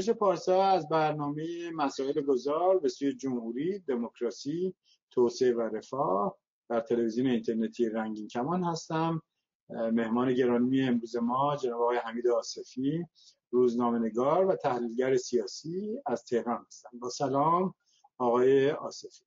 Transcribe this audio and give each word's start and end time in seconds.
جنبش 0.00 0.18
پارسا 0.18 0.62
از 0.62 0.88
برنامه 0.88 1.70
مسائل 1.70 2.20
گذار 2.20 2.78
به 2.78 2.88
سوی 2.88 3.12
جمهوری 3.12 3.78
دموکراسی 3.78 4.74
توسعه 5.10 5.52
و 5.52 5.60
رفاه 5.60 6.36
در 6.68 6.80
تلویزیون 6.80 7.26
اینترنتی 7.26 7.88
رنگین 7.88 8.28
کمان 8.28 8.64
هستم. 8.64 9.22
مهمان 9.70 10.34
گرامی 10.34 10.82
امروز 10.82 11.16
ما 11.16 11.56
جناب 11.56 11.80
آقای 11.82 11.96
حمید 11.96 12.28
آصفی 12.28 13.06
روزنامه 13.50 13.98
نگار 13.98 14.46
و 14.46 14.56
تحلیلگر 14.56 15.16
سیاسی 15.16 15.98
از 16.06 16.24
تهران 16.24 16.64
هستم. 16.66 16.98
با 16.98 17.08
سلام 17.08 17.74
آقای 18.18 18.70
آصفی. 18.70 19.24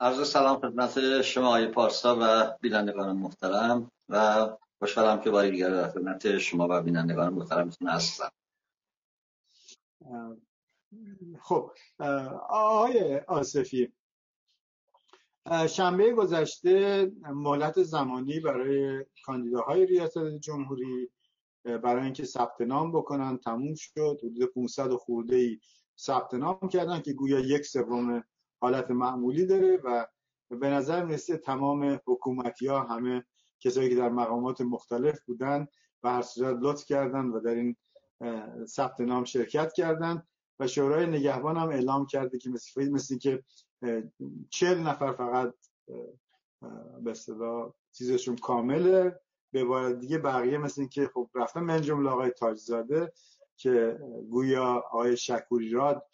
عرض 0.00 0.28
سلام 0.28 0.60
خدمت 0.60 1.22
شما 1.22 1.46
آقای 1.46 1.66
پارسا 1.66 2.18
و 2.20 2.56
بینندگان 2.60 3.16
محترم 3.16 3.90
و 4.08 4.48
خوشحالم 4.78 5.20
که 5.20 5.30
باری 5.30 5.50
دیگر 5.50 5.70
در 5.70 5.88
خدمت 5.88 6.38
شما 6.38 6.68
و 6.70 6.82
بینندگان 6.82 7.34
محترمتون 7.34 7.88
هستم. 7.88 8.30
خب 11.40 11.70
آقای 12.48 13.18
آصفی 13.18 13.92
شنبه 15.68 16.12
گذشته 16.12 17.04
مهلت 17.34 17.82
زمانی 17.82 18.40
برای 18.40 19.04
کاندیداهای 19.24 19.86
ریاست 19.86 20.18
جمهوری 20.40 21.10
برای 21.64 22.04
اینکه 22.04 22.24
ثبت 22.24 22.60
نام 22.60 22.92
بکنن 22.92 23.38
تموم 23.38 23.74
شد. 23.74 24.20
حدود 24.24 24.52
500 24.54 24.92
خورده 24.92 25.36
ای 25.36 25.60
ثبت 25.98 26.34
نام 26.34 26.68
کردن 26.72 27.00
که 27.00 27.12
گویا 27.12 27.38
یک 27.40 27.66
سوم 27.66 28.24
حالت 28.60 28.90
معمولی 28.90 29.46
داره 29.46 29.76
و 29.84 30.06
به 30.48 30.68
نظر 30.68 31.04
می‌رسه 31.04 31.36
تمام 31.36 32.00
حکومتی 32.06 32.66
ها 32.66 32.80
همه 32.80 33.24
کسایی 33.60 33.88
که 33.88 33.94
در 33.94 34.08
مقامات 34.08 34.60
مختلف 34.60 35.20
بودن 35.24 35.66
و 36.02 36.12
هر 36.12 36.22
صورت 36.22 36.56
لطف 36.60 36.84
کردن 36.84 37.26
و 37.26 37.40
در 37.40 37.54
این 37.54 37.76
ثبت 38.66 39.00
نام 39.00 39.24
شرکت 39.24 39.72
کردن 39.72 40.22
و 40.60 40.66
شورای 40.66 41.06
نگهبان 41.06 41.56
هم 41.56 41.68
اعلام 41.68 42.06
کرده 42.06 42.38
که 42.38 42.50
مثل, 42.50 42.88
مثل 42.90 43.18
که 43.18 43.42
چهل 44.50 44.78
نفر 44.78 45.12
فقط 45.12 45.54
به 47.00 47.10
اصطلاح 47.10 47.72
چیزشون 47.92 48.36
کامله. 48.36 49.20
به 49.52 49.64
باید 49.64 50.00
دیگه 50.00 50.18
بقیه 50.18 50.58
مثل 50.58 50.86
که 50.86 51.10
خب 51.14 51.30
رفتن 51.34 51.60
من 51.60 51.80
جمله 51.80 52.10
آقای 52.10 52.30
تاجزاده 52.30 53.12
که 53.56 53.98
گویا 54.30 54.64
آقای 54.64 55.16
شکوری 55.16 55.70
راد 55.70 56.06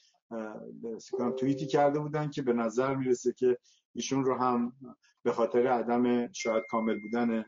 توییتی 1.39 1.67
کرده 1.67 1.99
بودن 1.99 2.31
که 2.31 2.43
به 2.43 2.53
نظر 2.53 2.95
می‌رسه 2.95 3.33
که 3.33 3.59
ایشون 3.93 4.25
رو 4.25 4.35
هم 4.35 4.73
به 5.23 5.33
خاطر 5.33 5.67
عدم 5.67 6.33
شاید 6.33 6.65
کامل 6.71 7.01
بودن 7.01 7.45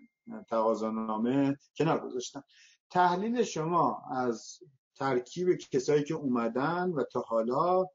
تقاضانامه 0.48 1.56
کنار 1.76 2.00
گذاشتن. 2.00 2.42
تحلیل 2.90 3.42
شما 3.42 4.02
از 4.10 4.58
ترکیب 4.94 5.54
کسایی 5.54 6.04
که 6.04 6.14
اومدن 6.14 6.90
و 6.90 7.04
تا 7.04 7.20
حالا 7.20 7.86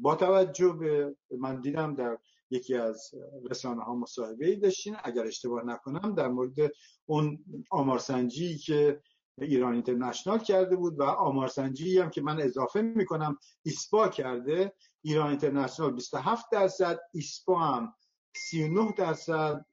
با 0.00 0.14
توجه 0.14 0.72
به 0.72 1.16
من 1.38 1.60
دیدم 1.60 1.94
در 1.94 2.18
یکی 2.50 2.74
از 2.74 3.10
رسانه 3.50 3.82
ها 3.82 3.94
مصاحبه 3.94 4.46
ای 4.46 4.56
داشتین. 4.56 4.96
اگر 5.04 5.26
اشتباه 5.26 5.66
نکنم 5.66 6.14
در 6.14 6.28
مورد 6.28 6.72
اون 7.06 7.44
آمارسنجی 7.70 8.58
که 8.58 9.00
ایران 9.38 9.72
اینترنشنال 9.72 10.38
کرده 10.38 10.76
بود 10.76 10.98
و 10.98 11.02
آمارسنجی 11.02 11.98
هم 11.98 12.10
که 12.10 12.22
من 12.22 12.40
اضافه 12.40 12.82
می‌کنم 12.82 13.38
ایسپا 13.62 14.08
کرده. 14.08 14.72
ایران 15.02 15.28
اینترنشنال 15.28 15.92
27 15.92 16.46
درصد 16.52 16.98
ایسپا 17.12 17.58
هم 17.58 17.94
39 18.36 18.94
درصد 18.96 19.66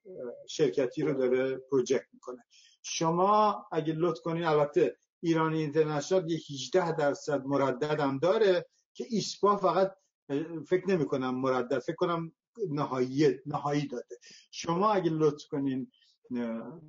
شرکتی 0.48 1.02
رو 1.02 1.14
داره 1.14 1.58
پروژکت 1.58 2.06
می‌کنه. 2.14 2.46
شما 2.90 3.66
اگه 3.72 3.94
لطف 3.94 4.22
کنین 4.22 4.44
البته 4.44 4.98
ایران 5.20 5.54
اینترنشنال 5.54 6.32
یه 6.32 6.40
18 6.52 6.96
درصد 6.96 7.46
مردد 7.46 8.00
هم 8.00 8.18
داره 8.18 8.66
که 8.94 9.06
ایسپا 9.10 9.58
فقط 9.58 9.96
فکر 10.68 10.88
نمی 10.88 11.06
کنم 11.06 11.36
مردد 11.36 11.80
فکر 11.80 11.96
کنم 11.96 12.32
نهایی 12.70 13.40
نهایی 13.46 13.88
داده. 13.88 14.16
شما 14.52 14.92
اگه 14.92 15.10
لطف 15.10 15.48
کنین 15.48 15.92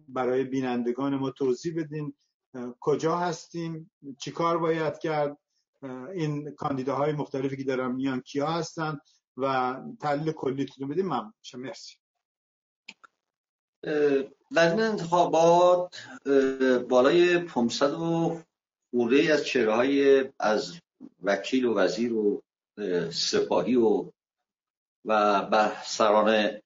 برای 0.08 0.44
بینندگان 0.44 1.16
ما 1.16 1.30
توضیح 1.30 1.74
بدین 1.76 2.14
کجا 2.80 3.16
هستیم 3.16 3.90
چیکار 4.20 4.58
باید 4.58 4.98
کرد 4.98 5.38
این 6.14 6.50
کاندیداهای 6.50 7.12
مختلفی 7.12 7.56
که 7.56 7.64
دارن 7.64 7.92
میان 7.92 8.20
کیا 8.20 8.46
هستن 8.46 8.98
و 9.36 9.76
تحلیل 10.00 10.32
کلیتون 10.32 10.88
بدیم 10.88 11.06
ممنون. 11.06 11.32
مرسی. 11.54 11.96
این 13.84 14.80
انتخابات 14.80 16.08
بالای 16.88 17.38
500 17.38 17.92
و 17.92 18.42
از 19.32 19.46
چهره 19.46 19.74
های 19.74 20.24
از 20.40 20.80
وکیل 21.22 21.64
و 21.64 21.74
وزیر 21.74 22.12
و 22.12 22.42
سپاهی 23.10 23.74
و 23.74 24.10
و 25.04 25.70
سران 25.84 26.60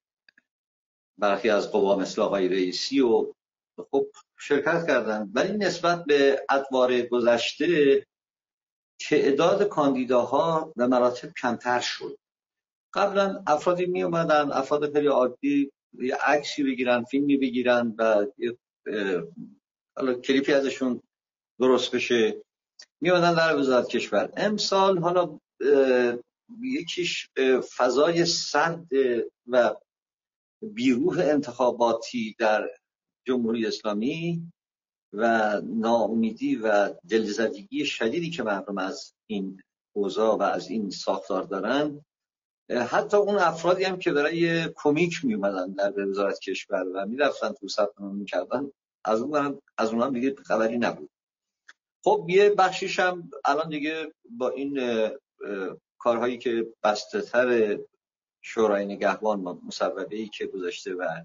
برخی 1.19 1.51
از 1.51 1.73
قوا 1.73 1.97
مثل 1.97 2.23
آقای 2.23 2.49
رئیسی 2.49 3.01
و 3.01 3.33
خب 3.91 4.07
شرکت 4.39 4.87
کردن 4.87 5.31
ولی 5.35 5.57
نسبت 5.57 6.05
به 6.05 6.47
ادوار 6.51 7.01
گذشته 7.01 8.07
تعداد 9.01 9.63
کاندیداها 9.63 10.73
و 10.77 10.89
مراتب 10.89 11.33
کمتر 11.43 11.81
شد. 11.81 12.19
قبلا 12.95 13.43
افرادی 13.47 13.87
می 13.87 14.03
اومدن 14.03 14.53
افراد 14.53 14.93
خیلی 14.93 15.07
عادی 15.07 15.73
یه 16.01 16.17
عکسی 16.17 16.63
بگیرن 16.63 17.05
فیلمی 17.05 17.37
بگیرن 17.37 17.95
و 17.99 18.27
حالا 19.97 20.15
کلیپی 20.15 20.53
ازشون 20.53 21.03
درست 21.61 21.95
بشه. 21.95 22.43
می 23.01 23.11
اومدن 23.11 23.35
در 23.35 23.57
وزارت 23.57 23.89
کشور. 23.89 24.33
امسال 24.37 24.99
حالا 24.99 25.39
یکیش 26.63 27.29
فضای 27.77 28.25
سرد 28.25 28.87
و 29.47 29.75
بیروح 30.63 31.19
انتخاباتی 31.19 32.37
در 32.39 32.71
جمهوری 33.27 33.67
اسلامی 33.67 34.53
و 35.13 35.61
ناامیدی 35.65 36.57
و 36.57 36.89
دلزدگی 36.89 37.87
شدیدی 37.87 38.31
که 38.31 38.43
مردم 38.43 38.79
از 38.79 39.15
این 39.27 39.63
اوضاع 39.93 40.37
و 40.37 40.43
از 40.43 40.69
این 40.71 40.91
ساختار 40.91 41.43
دارن. 41.43 42.05
حتی 42.81 43.17
اون 43.17 43.37
افرادی 43.37 43.85
هم 43.85 43.99
که 43.99 44.13
برای 44.13 44.69
کمیک 44.75 45.25
می 45.25 45.35
اومدن 45.35 45.73
در 45.73 46.09
وزارت 46.09 46.39
کشور 46.41 46.85
و 46.95 47.07
می‌رفتن 47.07 47.53
تو 47.53 47.69
ثبت 47.69 48.01
نام 48.01 48.17
می‌کردن 48.17 48.71
از 49.05 49.21
اون 49.21 49.61
از 49.79 49.91
اون 49.91 50.03
هم 50.03 50.13
دیگه 50.13 50.35
خبری 50.47 50.79
نبود. 50.79 51.11
خب 52.05 52.27
یه 52.29 52.51
بخشیش 52.51 53.01
هم 53.01 53.31
الان 53.45 53.69
دیگه 53.69 54.13
با 54.31 54.49
این 54.49 54.81
کارهایی 55.99 56.39
که 56.39 56.67
بسته 56.83 57.21
تر 57.21 57.79
شورای 58.41 58.87
نگهبان 58.87 59.41
مصوبه 59.41 60.07
ای 60.11 60.29
که 60.29 60.47
گذاشته 60.47 60.95
و 60.95 61.25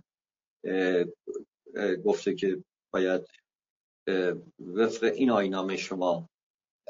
گفته 2.06 2.36
که 2.36 2.64
باید 2.94 3.26
وفق 4.60 5.04
این 5.04 5.32
آینامه 5.32 5.78
شما 5.78 6.30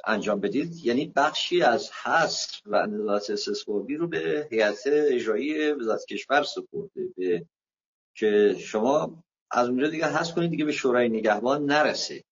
انجام 0.06 0.40
بدید. 0.40 0.86
یعنی 0.86 1.14
بخشی 1.16 1.62
از 1.62 1.92
حصر 1.92 2.62
و 2.66 2.88
نظارت 2.88 3.30
استثبابی 3.30 3.96
رو 3.96 4.08
به 4.08 4.48
هیئت 4.52 4.84
اجرایی 4.86 5.72
وزارت 5.72 6.06
کشور 6.06 6.44
سپرده 6.44 7.08
به 7.18 7.46
که 8.16 8.56
شما 8.60 9.24
از 9.52 9.70
اونجا 9.70 9.88
دیگه 9.88 10.08
حذف 10.08 10.36
کنید 10.36 10.50
دیگه 10.50 10.66
به 10.66 10.72
شورای 10.72 11.10
نگهبان 11.10 11.66
نرسه. 11.66 12.24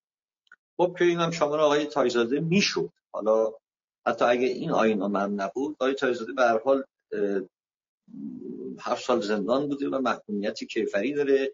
خب 0.78 0.96
که 1.00 1.06
این 1.06 1.20
هم 1.20 1.32
شامل 1.32 1.60
آقای 1.60 1.86
تایزاده 1.86 2.40
می‌شد. 2.40 2.90
حالا 3.14 3.54
حتی 4.08 4.26
اگه 4.26 4.48
این 4.48 4.72
آین 4.72 5.02
هم 5.02 5.42
نبود 5.42 5.76
آقای 5.80 5.94
تایزاده 5.94 6.34
به 6.34 6.42
هر 6.42 6.60
حال 6.60 6.84
هفت 8.80 9.04
سال 9.04 9.22
زندان 9.22 9.68
بوده 9.68 9.90
و 9.90 10.02
محکومیتی 10.02 10.66
کیفری 10.66 11.14
داره. 11.14 11.54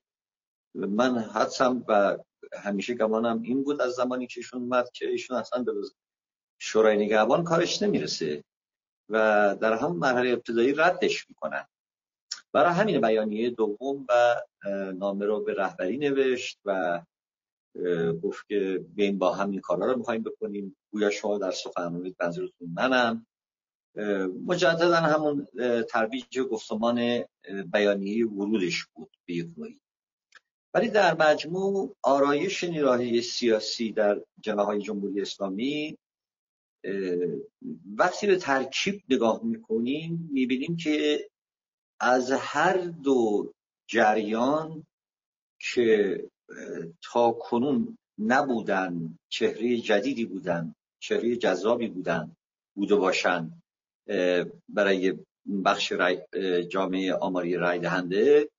من 0.75 1.17
حدسم 1.17 1.85
و 1.87 2.17
همیشه 2.53 2.93
گمانم 2.93 3.41
این 3.41 3.63
بود 3.63 3.81
از 3.81 3.93
زمانی 3.93 4.27
که 4.27 4.39
ایشون 4.39 4.61
اومد 4.61 4.91
که 4.93 5.07
ایشون 5.07 5.37
اصلا 5.37 5.63
به 5.63 5.73
شورای 6.63 6.97
نگهبان 6.97 7.43
کارش 7.43 7.81
نمی‌رسه 7.81 8.43
و 9.09 9.15
در 9.61 9.73
هم 9.73 9.95
مرحله 9.95 10.29
ابتدایی 10.29 10.73
ردش 10.73 11.29
می‌کنن. 11.29 11.65
برای 12.53 12.73
همین 12.73 13.01
بیانیه 13.01 13.49
دوم 13.49 14.05
و 14.09 14.41
نامه 14.93 15.25
رو 15.25 15.43
به 15.43 15.53
رهبری 15.53 15.97
نوشت 15.97 16.59
و 16.65 17.01
گفت 18.23 18.47
که 18.47 18.85
بین 18.95 19.17
با 19.17 19.33
هم 19.33 19.51
این 19.51 19.61
کارا 19.61 19.91
رو 19.91 19.97
می‌خوایم 19.97 20.23
بکنیم. 20.23 20.77
گویا 20.91 21.09
شما 21.09 21.37
در 21.37 21.51
سخنرانی 21.51 22.15
منظورتون 22.19 22.69
منم. 22.73 23.25
مجددا 24.45 24.95
همون 24.95 25.47
ترویج 25.89 26.39
گفتمان 26.39 27.23
بیانیه 27.73 28.27
ورودش 28.27 28.85
بود 28.85 29.09
به 29.25 29.33
یک 29.33 29.47
ولی 30.73 30.89
در 30.89 31.13
مجموع 31.13 31.95
آرایش 32.03 32.63
نیروهای 32.63 33.21
سیاسی 33.21 33.91
در 33.91 34.21
جناهای 34.39 34.81
جمهوری 34.81 35.21
اسلامی 35.21 35.97
وقتی 37.97 38.27
به 38.27 38.35
ترکیب 38.35 39.03
نگاه 39.09 39.43
می‌کنیم 39.43 40.29
می‌بینیم 40.33 40.77
که 40.77 41.29
از 41.99 42.31
هر 42.31 42.77
دو 42.77 43.51
جریان 43.87 44.85
که 45.59 46.23
تا 47.03 47.31
کنون 47.31 47.97
نبودن 48.19 49.17
چهره 49.29 49.77
جدیدی 49.77 50.25
بودن 50.25 50.75
چهره 50.99 51.35
جذابی 51.35 51.87
بودن 51.87 52.35
بوده 52.75 52.95
باشن 52.95 53.51
برای 54.69 55.13
بخش 55.65 55.93
جامعه 56.69 57.13
آماری 57.13 57.55
رای 57.55 57.79
دهنده 57.79 58.49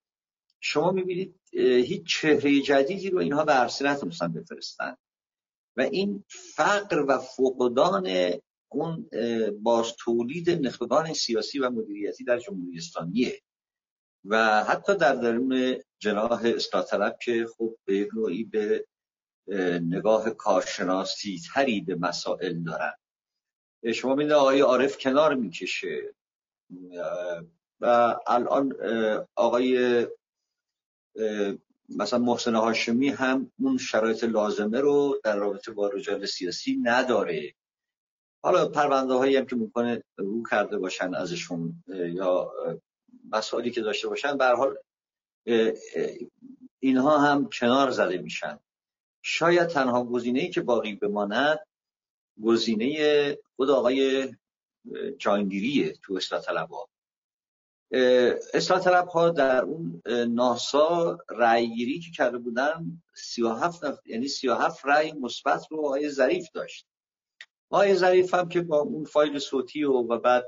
شما 0.61 0.91
می‌بینید 0.91 1.35
هیچ 1.53 2.07
چهره 2.07 2.61
جدیدی 2.61 3.11
رو 3.11 3.19
اینها 3.19 3.45
به 3.45 3.53
عرصه 3.53 3.85
نتونستن 3.85 4.33
بفرستن. 4.33 4.97
و 5.77 5.81
این 5.81 6.25
فقر 6.29 7.05
و 7.09 7.19
فقدان 7.19 8.09
اون 8.69 9.11
باز 9.63 9.93
تولید 9.99 10.51
نخبگان 10.51 11.13
سیاسی 11.13 11.59
و 11.59 11.71
مدیریتی 11.71 12.25
در 12.25 12.39
جمهوری 12.39 12.79
اسلامیه 12.79 13.41
و 14.25 14.65
حتی 14.65 14.97
در 14.97 15.15
درون 15.15 15.77
جناح 15.99 16.43
اصلاح 16.45 16.85
طلب 16.85 17.19
که 17.23 17.47
خب 17.57 17.77
به 17.85 18.09
نوعی 18.15 18.45
به 18.45 18.87
نگاه 19.83 20.31
کارشناسی 20.31 21.41
تری 21.55 21.81
به 21.81 21.95
مسائل 21.95 22.63
دارن. 22.63 22.93
شما 23.95 24.15
می‌دید 24.15 24.33
آقای 24.33 24.61
عارف 24.61 24.99
کنار 24.99 25.35
می‌کشه. 25.35 26.15
و 27.81 28.17
الان 28.27 28.73
آقای 29.35 30.07
مثلا 31.97 32.19
محسن 32.19 32.55
هاشمی 32.55 33.09
هم 33.09 33.53
اون 33.61 33.79
شرایط 33.79 34.25
لازمه 34.25 34.81
رو 34.81 35.21
در 35.25 35.37
رابطه 35.37 35.73
با 35.73 35.89
رجال 35.89 36.27
سیاسی 36.27 36.77
نداره. 36.83 37.55
حالا 38.44 38.69
پرونده 38.69 39.15
هایی 39.15 39.37
هم 39.37 39.47
که 39.47 39.56
ممکنه 39.56 40.03
رو 40.17 40.43
کرده 40.50 40.79
باشن 40.79 41.15
ازشون 41.15 41.85
یا 41.89 42.53
مسائلی 43.33 43.71
که 43.71 43.81
داشته 43.81 44.09
باشن 44.09 44.37
به 44.37 44.47
حال 44.47 44.77
اینها 46.81 47.19
هم 47.19 47.49
کنار 47.49 47.91
زده 47.91 48.19
میشن. 48.19 48.59
شاید 49.23 49.69
تنها 49.69 50.05
گزینه 50.05 50.41
ای 50.41 50.50
که 50.50 50.61
باقی 50.61 50.95
بماند 50.95 51.59
گزینه 52.43 53.38
خود 53.56 53.71
آقای 53.71 54.29
جانگیریه 55.19 55.93
تو 56.03 56.15
اصلاح 56.15 56.43
طلبها 56.43 56.88
اصلاح 58.55 58.81
طلب 58.81 59.09
ها 59.09 59.31
در 59.31 59.62
اون 59.65 60.03
ناسا 60.29 61.19
رأی 61.29 61.75
گیری 61.75 62.00
که 62.00 62.11
کرده 62.11 62.39
بودن 62.39 63.03
37 63.15 63.85
نفر 63.85 64.00
یعنی 64.06 64.29
37 64.29 64.81
رأی 64.85 65.12
مثبت 65.12 65.67
رو 65.71 65.79
آقای 65.79 66.11
ظریف 66.11 66.50
داشت. 66.55 66.87
آقای 67.71 67.94
ظریف 67.94 68.35
هم 68.35 68.49
که 68.49 68.61
با 68.61 68.79
اون 68.79 69.05
فایل 69.05 69.39
صوتی 69.39 69.85
و, 69.85 69.93
و 69.93 70.19
بعد 70.19 70.44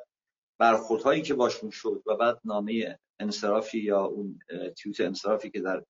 برخوردهایی 0.59 1.23
که 1.23 1.35
باشون 1.35 1.71
شد 1.71 2.03
و 2.07 2.17
بعد 2.17 2.41
نامه 2.45 2.99
انصرافی 3.21 3.79
یا 3.79 4.05
اون 4.05 4.39
تیوت 4.77 5.01
انصرافی 5.01 5.51
که 5.51 5.61
در 5.61 5.83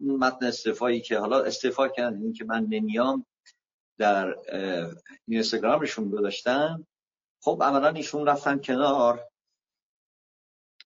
متن 0.00 0.46
استعفایی 0.46 1.00
که 1.00 1.18
حالا 1.18 1.42
استعفا 1.42 1.88
کردن 1.88 2.22
این 2.22 2.32
که 2.32 2.44
من 2.44 2.66
نمیام 2.70 3.26
در 3.98 4.36
اینستاگرامشون 5.28 6.10
گذاشتن 6.10 6.86
خب 7.42 7.62
عملا 7.62 7.88
ایشون 7.88 8.26
رفتن 8.26 8.58
کنار. 8.58 9.28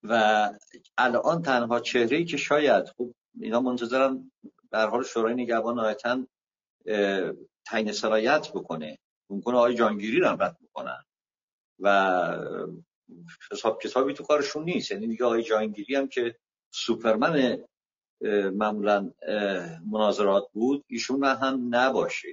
و 0.02 0.50
الان 0.98 1.42
تنها 1.42 1.80
چهره 1.80 2.24
که 2.24 2.36
شاید 2.36 2.88
خب 2.88 3.14
اینا 3.40 3.60
منتظرن 3.60 4.30
در 4.70 4.86
حال 4.86 5.04
شورای 5.04 5.34
نگهبان 5.34 5.74
نهایتا 5.74 6.26
تعیین 7.66 7.92
سرایت 7.92 8.48
بکنه. 8.48 8.98
ممکنه 9.30 9.54
آقای 9.54 9.74
جانگیری 9.74 10.20
رو 10.20 10.42
رد 10.42 10.58
بکنن. 10.62 11.04
و 11.78 12.36
حساب 13.52 13.82
کتابی 13.82 14.14
تو 14.14 14.24
کارشون 14.24 14.64
نیست. 14.64 14.90
یعنی 14.90 15.06
دیگه 15.06 15.24
آقای 15.24 15.42
جانگیری 15.42 15.94
هم 15.94 16.08
که 16.08 16.36
سوپرمن 16.74 17.58
معمولا 18.52 19.12
مناظرات 19.90 20.44
بود 20.52 20.84
ایشون 20.88 21.24
هم 21.24 21.68
نباشه. 21.70 22.28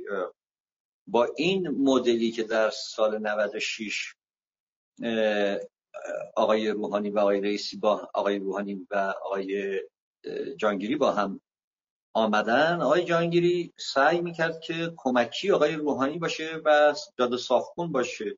با 1.08 1.28
این 1.38 1.68
مدلی 1.68 2.32
که 2.32 2.44
در 2.44 2.70
سال 2.70 3.18
96 3.18 4.16
آقای 6.36 6.70
روحانی 6.70 7.10
و 7.10 7.20
آقای 7.20 7.42
رئیسی 7.42 7.78
با 7.78 8.10
آقای 8.14 8.40
روحانی 8.40 8.88
و 8.92 9.14
آقای 9.26 9.82
جانگیری 10.58 10.96
با 10.96 11.12
هم 11.12 11.42
آمدن. 12.14 12.82
آقای 12.82 13.04
جانگیری 13.04 13.74
سعی 13.78 14.22
می‌کرد 14.22 14.60
که 14.60 14.94
کمکی 14.98 15.52
آقای 15.52 15.76
روحانی 15.76 16.20
باشه 16.20 16.62
و 16.66 16.96
جاده 17.20 17.38
صافکن 17.38 17.92
باشه. 17.92 18.38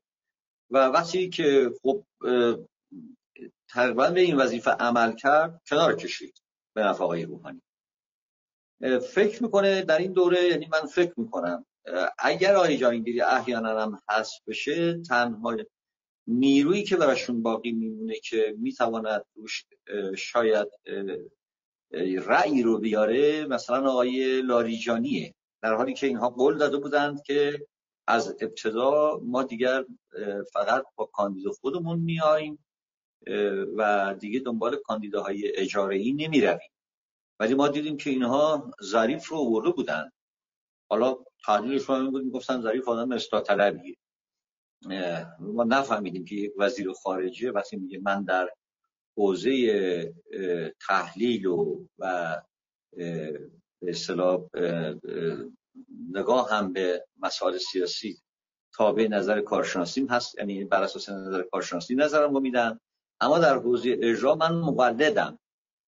و 0.70 0.86
وقتی 0.86 1.28
که 1.28 1.70
خب 1.82 2.04
تقریبا 3.68 4.10
به 4.10 4.20
این 4.20 4.36
وظیفه 4.36 4.70
عمل 4.70 5.16
کرد 5.16 5.62
کنار 5.68 5.96
کشید 5.96 6.42
به 6.74 6.82
نفع 6.82 7.04
آقای 7.04 7.24
روحانی. 7.24 7.62
فکر 9.14 9.42
می‌کنه 9.42 9.82
در 9.82 9.98
این 9.98 10.12
دوره 10.12 10.42
یعنی 10.44 10.68
من 10.72 10.86
فکر 10.86 11.14
می‌کنم 11.16 11.66
اگر 12.18 12.54
آقای 12.56 12.76
جانگیری 12.76 13.22
احیانا 13.22 13.82
هم 13.82 14.00
هست 14.08 14.42
بشه 14.46 15.02
تنها 15.02 15.56
نیرویی 16.26 16.84
که 16.84 16.96
براشون 16.96 17.42
باقی 17.42 17.72
میمونه 17.72 18.14
که 18.14 18.54
می‌تواند 18.58 19.24
شاید 20.16 20.68
رأی 22.26 22.62
رو 22.62 22.78
بیاره 22.78 23.46
مثلا 23.46 23.90
آقای 23.90 24.42
لاریجانیه. 24.42 25.34
در 25.62 25.74
حالی 25.74 25.94
که 25.94 26.06
اینها 26.06 26.30
قول 26.30 26.58
داده 26.58 26.76
بودند 26.76 27.22
که 27.22 27.66
از 28.06 28.36
ابتدا 28.40 29.20
ما 29.24 29.42
دیگر 29.42 29.84
فقط 30.52 30.84
با 30.94 31.04
کاندید 31.04 31.48
خودمون 31.48 31.98
میاییم 31.98 32.64
و 33.76 34.14
دیگه 34.20 34.40
دنبال 34.40 34.76
کاندیداهای 34.76 35.52
اجاره 35.56 35.96
ای 35.96 36.12
نمی 36.12 36.40
رویم. 36.40 36.70
ولی 37.40 37.54
ما 37.54 37.68
دیدیم 37.68 37.96
که 37.96 38.10
اینها 38.10 38.70
ظریف 38.82 39.28
رو 39.28 39.38
ورده 39.38 39.70
بودن 39.70 40.10
حالا 40.90 41.16
تعدیلش 41.46 41.90
این 41.90 42.10
بود 42.10 42.24
می‌گفتن 42.24 42.60
ظریف 42.60 42.88
آدم 42.88 43.12
اصلاح 43.12 43.42
طلبیه 43.42 43.96
ما 45.38 45.64
نفهمیدیم 45.64 46.24
که 46.24 46.34
یک 46.34 46.52
وزیر 46.58 46.92
خارجه 46.92 47.50
وقتی 47.50 47.76
میگه 47.76 48.00
من 48.02 48.24
در 48.24 48.50
حوزه 49.16 50.14
تحلیل 50.86 51.46
و 51.46 51.86
و 51.98 52.36
اصطلاح 53.82 54.48
نگاه 56.10 56.50
هم 56.50 56.72
به 56.72 57.06
مسائل 57.22 57.58
سیاسی 57.58 58.20
تابع 58.72 59.08
نظر 59.08 59.40
کارشناسیم 59.40 60.06
هست 60.06 60.38
یعنی 60.38 60.64
بر 60.64 60.82
اساس 60.82 61.08
نظر 61.08 61.42
کارشناسی 61.42 61.94
نظرم 61.94 62.34
رو 62.34 62.40
میدن. 62.40 62.80
اما 63.20 63.38
در 63.38 63.58
حوزه 63.58 63.98
اجرا 64.02 64.34
من 64.34 64.54
مقلدم. 64.54 65.38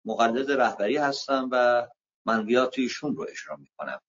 مقلد 0.05 0.51
رهبری 0.51 0.97
هستم 0.97 1.49
و 1.53 1.87
منویات 2.27 2.79
ایشون 2.79 3.17
رو 3.17 3.27
اجرا 3.31 3.57
می‌کنم. 3.57 4.01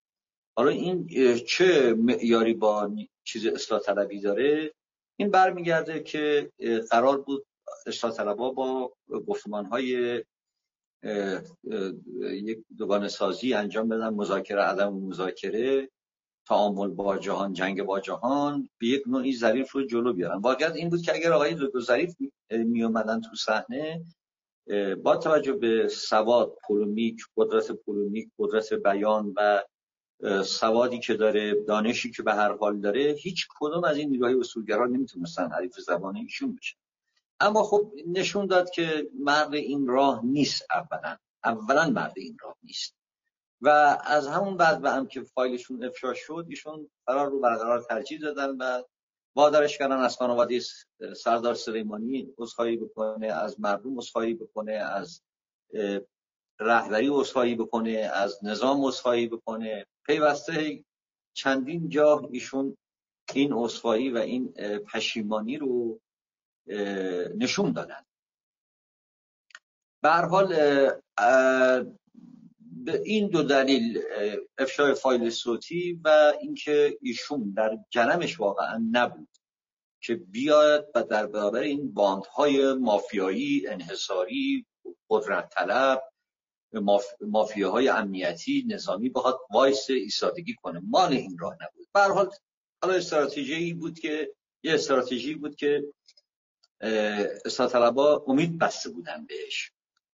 حالا 0.57 0.69
این 0.69 1.07
چه 1.47 1.93
معیاری 1.93 2.53
با 2.53 2.91
چیز 3.23 3.45
اصلاح 3.45 3.79
طلبی 3.79 4.21
داره. 4.21 4.73
این 5.19 5.31
برمیگرده 5.31 6.03
که 6.03 6.51
قرار 6.91 7.21
بود 7.21 7.45
اصلاح 7.87 8.13
طلبا 8.13 8.51
با 8.51 8.93
گفتمان 9.27 9.65
های 9.65 10.23
یک 12.19 12.59
دوگانه 12.77 13.07
سازی 13.07 13.53
انجام 13.53 13.89
بدن 13.89 14.09
مذاکره 14.09 14.61
عدم 14.61 14.93
مذاکره 14.93 15.89
تعامل 16.47 16.87
با 16.87 17.17
جهان 17.17 17.53
جنگ 17.53 17.83
با 17.83 17.99
جهان 17.99 18.69
به 18.79 18.87
یک 18.87 19.03
نوعی 19.07 19.35
ظریف 19.37 19.71
رو 19.71 19.85
جلو 19.85 20.13
بیارن. 20.13 20.37
واقعیت 20.37 20.75
این 20.75 20.89
بود 20.89 21.01
که 21.01 21.13
اگر 21.15 21.31
آقای 21.31 21.55
دکتر 21.55 21.79
ظریف 21.79 22.15
می 22.51 22.83
اومدن 22.83 23.21
تو 23.21 23.35
صحنه 23.35 24.03
با 25.03 25.17
توجه 25.17 25.53
به 25.53 25.87
سواد 25.87 26.57
polemic 26.67 27.21
قدرت 27.37 27.71
polemic 27.71 28.29
قدرت 28.39 28.73
بیان 28.73 29.33
و 29.35 29.63
سوادی 30.45 30.99
که 30.99 31.13
داره 31.13 31.63
دانشی 31.63 32.11
که 32.11 32.23
به 32.23 32.33
هر 32.33 32.57
حال 32.57 32.79
داره 32.79 33.15
هیچ 33.19 33.47
کدوم 33.59 33.83
از 33.83 33.97
این 33.97 34.09
نیروهای 34.09 34.39
اصولگرا 34.39 34.85
نمی‌تونستن 34.85 35.51
حریف 35.51 35.79
زبان 35.79 36.15
ایشون 36.15 36.55
بشن. 36.55 36.77
اما 37.39 37.63
خب 37.63 37.91
نشون 38.07 38.45
داد 38.45 38.69
که 38.69 39.09
مرد 39.19 39.53
این 39.53 39.87
راه 39.87 40.25
نیست 40.25 40.65
اولا. 40.71 41.17
اولا 41.43 41.89
مرد 41.89 42.13
این 42.15 42.37
راه 42.41 42.57
نیست. 42.63 42.95
و 43.61 43.97
از 44.03 44.27
همون 44.27 44.57
بعد 44.57 44.81
به 44.81 44.91
هم 44.91 45.07
که 45.07 45.21
فایلشون 45.21 45.83
افشا 45.83 46.13
شد 46.13 46.45
ایشون 46.49 46.89
قرار 47.05 47.29
رو 47.29 47.39
برقرار 47.39 47.81
ترجیح 47.81 48.19
دادن 48.19 48.49
و 48.49 48.83
وادارش 49.35 49.77
کردن 49.77 49.97
از 49.97 50.17
خانواده 50.17 50.61
سردار 51.15 51.53
سلیمانی 51.53 52.33
عذرخواهی 52.37 52.77
بکنه 52.77 53.27
از 53.27 53.59
مردم 53.59 53.97
عذرخواهی 53.97 54.33
بکنه 54.33 54.71
از 54.71 55.21
رهبری 56.59 57.07
عذرخواهی 57.07 57.55
بکنه 57.55 57.91
از 58.13 58.39
نظام 58.43 58.85
عذرخواهی 58.85 59.27
بکنه. 59.27 59.85
پیوسته 60.05 60.83
چندین 61.33 61.89
جا 61.89 62.29
ایشون 62.31 62.77
این 63.33 63.53
عذرخواهی 63.53 64.09
و 64.09 64.17
این 64.17 64.53
پشیمانی 64.93 65.57
رو 65.57 65.99
نشون 67.37 67.71
دادن. 67.71 68.05
به 70.03 70.09
حال 70.09 70.47
به 72.83 73.01
این 73.05 73.27
دو 73.27 73.43
دلیل 73.43 74.01
افشای 74.57 74.93
فایل 74.93 75.29
صوتی 75.29 76.01
و 76.03 76.33
اینکه 76.41 76.97
ایشون 77.01 77.53
در 77.57 77.77
جنمش 77.89 78.39
واقعا 78.39 78.83
نبود 78.91 79.29
که 80.01 80.15
بیاد 80.15 80.91
و 80.95 81.03
در 81.03 81.25
برابر 81.25 81.59
این 81.59 81.93
باندهای 81.93 82.73
مافیایی 82.73 83.67
انحصاری 83.67 84.65
قدرت 85.09 85.49
طلب 85.49 86.12
مافیاهای 87.21 87.89
امنیتی 87.89 88.65
نظامی 88.67 89.09
بخواد 89.09 89.39
وایس 89.53 89.89
ایستادگی 89.89 90.53
کنه. 90.53 90.81
مال 90.83 91.13
این 91.13 91.37
راه 91.39 91.53
نبود. 91.53 91.87
به 91.93 91.99
حال 91.99 92.29
حالا 92.83 92.95
استراتژی 92.95 93.73
بود 93.73 93.99
که 93.99 94.33
یه 94.63 94.73
استراتژی 94.73 95.35
بود 95.35 95.55
که 95.55 95.83
اصلاح 97.45 98.07
امید 98.27 98.59
بسته 98.59 98.89
بودن 98.89 99.25
بهش 99.25 99.71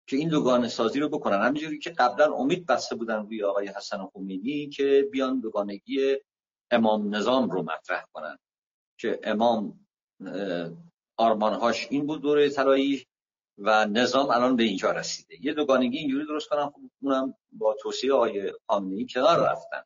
که 0.07 0.17
این 0.17 0.29
دوگانه 0.29 0.67
سازی 0.67 0.99
رو 0.99 1.09
بکنن. 1.09 1.41
همینجوری 1.41 1.79
که 1.79 1.89
قبلا 1.89 2.33
امید 2.33 2.65
بسته 2.65 2.95
بودن 2.95 3.15
روی 3.15 3.43
آقای 3.43 3.67
حسن 3.67 4.05
خمینی 4.13 4.69
که 4.69 5.09
بیان 5.11 5.39
دوگانگی 5.39 6.17
امام 6.71 7.15
نظام 7.15 7.49
رو 7.49 7.63
مطرح 7.63 8.05
کنن. 8.13 8.37
که 8.97 9.19
امام 9.23 9.79
آرمانهاش 11.17 11.87
این 11.89 12.07
بود 12.07 12.21
دوره 12.21 12.49
طلایی. 12.49 13.05
و 13.59 13.85
نظام 13.85 14.29
الان 14.29 14.55
به 14.55 14.63
اینجا 14.63 14.91
رسیده. 14.91 15.45
یه 15.45 15.53
دوگانگی 15.53 15.97
اینجوری 15.97 16.25
درست 16.25 16.49
کنم 16.49 16.69
خب 16.69 16.81
اونم 17.01 17.35
با 17.51 17.75
توصیه 17.79 18.13
آقای 18.13 18.53
خامنه‌ای 18.67 19.05
کنار 19.05 19.51
رفتن. 19.51 19.81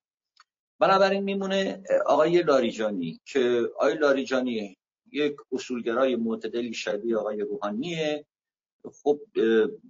بنابراین 0.79 1.23
میمونه 1.23 1.83
آقای 2.05 2.41
لاریجانی 2.41 3.21
که 3.25 3.69
آقای 3.75 3.97
لاریجانی 3.97 4.77
یک 5.11 5.35
اصولگرای 5.51 6.15
معتدلی 6.15 6.73
شبیه 6.73 7.17
آقای 7.17 7.41
روحانیه. 7.41 8.25
خب 9.03 9.19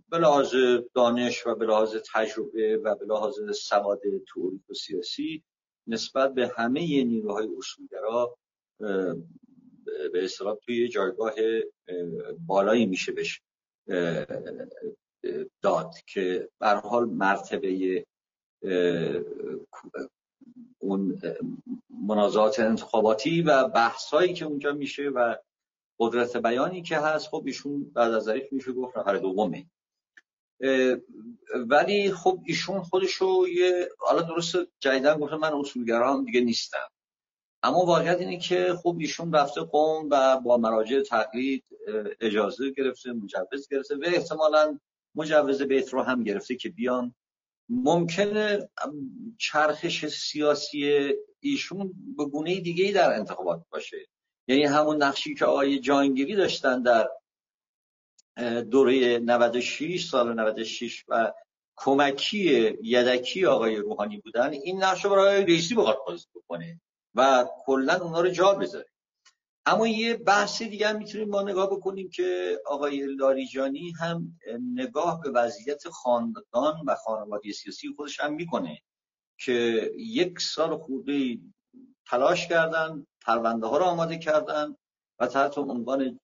به 0.09 0.17
لحاظ 0.19 0.55
دانش 0.93 1.47
و 1.47 1.55
به 1.55 1.65
لحاظ 1.65 1.95
تجربه 2.13 2.77
و 2.77 2.95
به 2.95 3.05
لحاظ 3.05 3.35
سواد 3.55 4.01
توریک 4.27 4.69
و 4.69 4.73
سیاسی 4.73 5.43
نسبت 5.87 6.33
به 6.33 6.51
همه 6.57 7.03
نیروهای 7.03 7.47
اصولگرا 7.57 8.37
به 10.13 10.23
اصطلاح 10.23 10.55
توی 10.55 10.87
جایگاه 10.87 11.33
بالایی 12.47 12.85
میشه 12.85 13.11
بشه. 13.11 13.41
داد 15.61 15.95
که 16.07 16.49
به 16.59 16.67
حال 16.67 17.09
مرتبه 17.09 18.05
اون 20.79 21.21
منازعات 22.07 22.59
انتخاباتی 22.59 23.41
و 23.41 23.67
بحثایی 23.67 24.33
که 24.33 24.45
اونجا 24.45 24.73
میشه 24.73 25.09
و 25.09 25.35
قدرت 25.99 26.37
بیانی 26.37 26.81
که 26.81 26.97
هست 26.97 27.27
خب 27.27 27.43
ایشون 27.45 27.83
بعد 27.83 28.11
از 28.11 28.23
ظریف 28.23 28.53
میشه 28.53 28.71
گفت 28.71 28.97
نفر 28.97 29.17
دومه. 29.17 29.65
ولی 31.67 32.11
خب 32.11 32.39
ایشون 32.45 32.81
خودشو 32.81 33.45
یه 33.53 33.89
حالا 33.97 34.21
درست 34.21 34.55
جدیدن 34.79 35.19
گفتم 35.19 35.37
من 35.37 35.53
اصولگرا 35.53 36.23
دیگه 36.25 36.41
نیستم. 36.41 36.89
اما 37.63 37.85
واقعیت 37.85 38.19
اینه 38.19 38.37
که 38.37 38.73
خب 38.83 38.97
ایشون 38.99 39.33
رفته 39.33 39.61
قوم 39.61 40.07
و 40.11 40.39
با 40.39 40.57
مراجع 40.57 41.01
تقلید 41.01 41.63
اجازه 42.21 42.69
گرفته 42.69 43.11
مجوز 43.11 43.67
گرفته 43.71 43.95
و 43.95 44.03
احتمالا 44.03 44.79
مجوز 45.15 45.61
بیت 45.61 45.93
رو 45.93 46.01
هم 46.01 46.23
گرفته 46.23 46.55
که 46.55 46.69
بیان. 46.69 47.15
ممکنه 47.69 48.69
چرخش 49.37 50.05
سیاسی 50.05 51.11
ایشون 51.39 51.93
به 52.17 52.25
گونه 52.25 52.59
دیگه 52.59 52.91
در 52.91 53.13
انتخابات 53.13 53.63
باشه. 53.69 53.97
یعنی 54.47 54.63
همون 54.63 55.03
نقشی 55.03 55.35
که 55.35 55.45
آقای 55.45 55.79
جانگیری 55.79 56.35
داشتن 56.35 56.81
در 56.81 57.09
دوره 58.71 59.19
96 59.19 60.05
سال 60.09 60.33
96 60.33 61.05
و 61.07 61.33
کمکی 61.75 62.39
یدکی 62.83 63.45
آقای 63.45 63.75
روحانی 63.75 64.17
بودن 64.17 64.49
این 64.49 64.83
نقش 64.83 65.05
رو 65.05 65.11
برای 65.11 65.43
رئیسی 65.43 65.75
بخواد 65.75 65.97
بازی 66.07 66.25
بکنه. 66.35 66.81
و 67.15 67.47
کلا 67.65 67.99
اونا 68.01 68.21
رو 68.21 68.29
جا 68.29 68.53
بذاره 68.53 68.89
اما 69.65 69.87
یه 69.87 70.17
بحث 70.17 70.61
دیگه 70.61 70.87
هم 70.87 70.97
می‌تونیم 70.97 71.29
ما 71.29 71.41
نگاه 71.41 71.69
بکنیم 71.69 72.09
که 72.09 72.59
آقای 72.65 73.15
لاریجانی 73.15 73.91
هم 73.99 74.39
نگاه 74.73 75.21
به 75.21 75.29
وضعیت 75.29 75.89
خاندان 75.89 76.83
و 76.87 76.95
خانواده 76.95 77.51
سیاسی 77.51 77.93
خودش 77.95 78.19
هم 78.19 78.33
می‌کنه 78.33 78.81
که 79.37 79.91
یک 79.97 80.39
سال 80.39 80.77
خورده 80.77 81.39
تلاش 82.07 82.47
کردن 82.47 83.07
پرونده 83.21 83.67
ها 83.67 83.77
رو 83.77 83.83
آماده 83.83 84.17
کردن 84.17 84.75
و 85.19 85.27
تحت 85.27 85.57
عنوان 85.57 86.19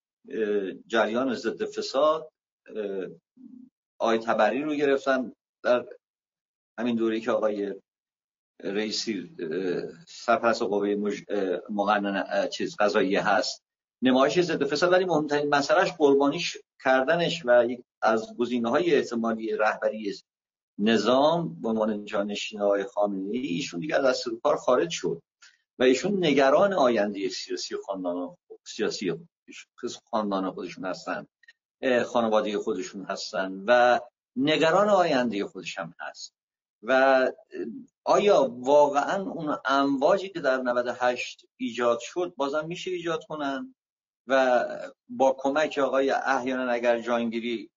جریان 0.88 1.34
ضد 1.34 1.65
فساد 1.65 2.31
آقای 4.00 4.17
تبری 4.17 4.63
رو 4.63 4.75
گرفتن 4.75 5.31
در 5.63 5.86
همین 6.77 6.96
دوره 6.96 7.19
که 7.19 7.31
آقای 7.31 7.75
رئیسی 8.63 9.36
سرپرست 10.08 10.62
قوه. 10.62 10.96
مقنن 11.70 12.48
چیز 12.48 12.75
قضایی 12.80 13.16
هست 13.16 13.63
نمایش 14.01 14.39
ضد 14.39 14.63
فساد 14.63 14.92
ولی 14.92 15.06
مهمترین 15.06 15.56
مسئلهش 15.56 15.92
قربانیش 15.98 16.58
کردنش 16.84 17.46
و 17.46 17.68
از 18.01 18.38
گزینه 18.38 18.70
های 18.70 18.96
احتمالی 18.96 19.56
رهبری 19.56 20.13
نظام 20.80 21.62
به 21.62 21.70
عنوان 21.70 22.06
جانشین 22.06 22.62
آقای 22.62 22.84
خامنه 22.84 23.30
ای 23.32 23.48
ایشون 23.48 23.80
دیگر 23.80 24.06
از 24.06 24.24
کار 24.44 24.56
خارج 24.56 24.89
شد 24.89 25.22
و 25.80 25.84
ایشون 25.84 26.25
نگران 26.25 26.74
آینده 26.74 27.30
سیاسی 27.30 27.75
خاندان 27.86 28.38
سیاسی 28.63 29.13
خاندان 30.12 30.51
خودشون 30.51 30.86
هستن 30.86 31.28
خانواده 32.06 32.58
خودشون 32.58 33.06
هستن 33.06 33.63
و 33.68 34.00
نگران 34.36 34.89
آینده 34.89 35.46
خودش 35.46 35.80
هم 35.80 35.94
هست 36.00 36.38
و 36.83 37.31
آیا 38.03 38.55
واقعا 38.59 39.21
اون 39.21 39.57
امواجی 39.65 40.29
که 40.29 40.39
در 40.39 40.57
98 40.57 41.45
ایجاد 41.57 42.00
شد 42.01 42.33
بازم 42.38 42.67
میشه 42.67 42.91
ایجاد 42.91 43.24
کنن؟ 43.24 43.75
و 44.27 44.65
با 45.09 45.36
کمک 45.39 45.77
آقای 45.77 46.09
احیانا 46.09 46.71
اگر 46.71 47.01
جانگیری 47.01 47.71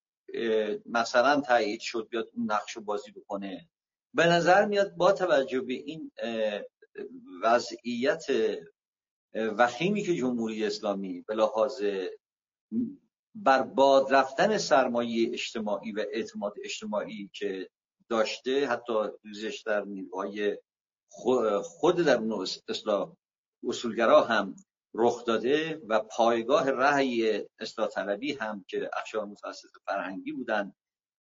مثلا 0.87 1.40
تایید 1.40 1.80
شد 1.80 2.09
بیاد 2.11 2.28
اون 2.35 2.52
نقش 2.52 2.78
بازی 2.78 3.11
بکنه؟ 3.11 3.68
به 4.14 4.26
نظر 4.26 4.64
میاد 4.66 4.94
با 4.97 5.12
توجه 5.12 5.61
به 5.61 5.75
این 5.75 6.11
وضعیت 7.42 8.26
وخیمی 9.35 10.02
که 10.02 10.14
جمهوری 10.14 10.66
اسلامی 10.66 11.21
به 11.21 11.35
لحاظ 11.35 11.82
بر 13.35 13.62
باد 13.62 14.14
رفتن 14.14 14.59
سرمایه 14.59 15.32
اجتماعی 15.32 15.92
و 15.92 16.04
اعتماد 16.12 16.54
اجتماعی 16.64 17.30
که 17.35 17.71
داشته 18.12 18.66
حتی 18.66 18.92
ریزش 19.25 19.62
در 19.66 19.85
نیروهای 19.85 20.59
خود 21.62 21.97
در 21.97 22.16
اون 22.16 22.47
اصلاح 22.69 23.12
اصولگرا 23.69 24.23
هم 24.25 24.57
رخ 24.95 25.25
داده 25.25 25.83
و 25.88 26.00
پایگاه 26.00 26.71
رأی 26.71 27.42
اصلاح 27.59 27.88
طلبی 27.88 28.33
هم 28.33 28.64
که 28.69 28.90
اخشار 28.92 29.25
متوسط 29.25 29.69
فرهنگی 29.87 30.33
بودن 30.33 30.75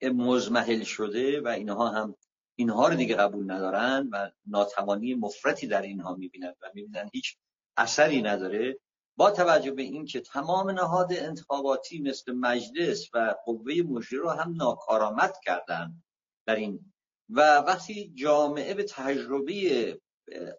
مزمحل 0.02 0.83
شده 0.83 1.40
و 1.40 1.49
اینها 1.49 1.88
هم 1.88 2.16
اینها 2.59 2.88
رو 2.88 2.95
دیگه 2.95 3.14
قبول 3.16 3.50
ندارن 3.50 4.09
و 4.12 4.30
ناتوانی 4.47 5.14
مفرتی 5.14 5.66
در 5.66 5.83
اینها 5.83 6.14
می‌بینن 6.14 6.54
و 6.62 6.71
می‌بینن 6.75 7.11
هیچ 7.12 7.37
اثری 7.76 8.23
نداره. 8.23 8.78
با 9.16 9.30
توجه 9.30 9.71
به 9.71 9.83
اینکه 9.83 10.21
تمام 10.21 10.71
نهاد 10.71 11.12
انتخاباتی 11.12 12.00
مثل 12.00 12.33
مجلس 12.33 13.09
و 13.14 13.35
قوه 13.45 13.75
مجری 13.88 14.18
رو 14.18 14.30
هم 14.30 14.54
ناکارآمد 14.57 15.35
کردن 15.45 16.02
در 16.49 16.57
این. 16.57 16.93
و 17.31 17.40
وقتی 17.59 18.12
جامعه 18.14 18.75
به 18.75 18.85
تجربه 18.85 20.00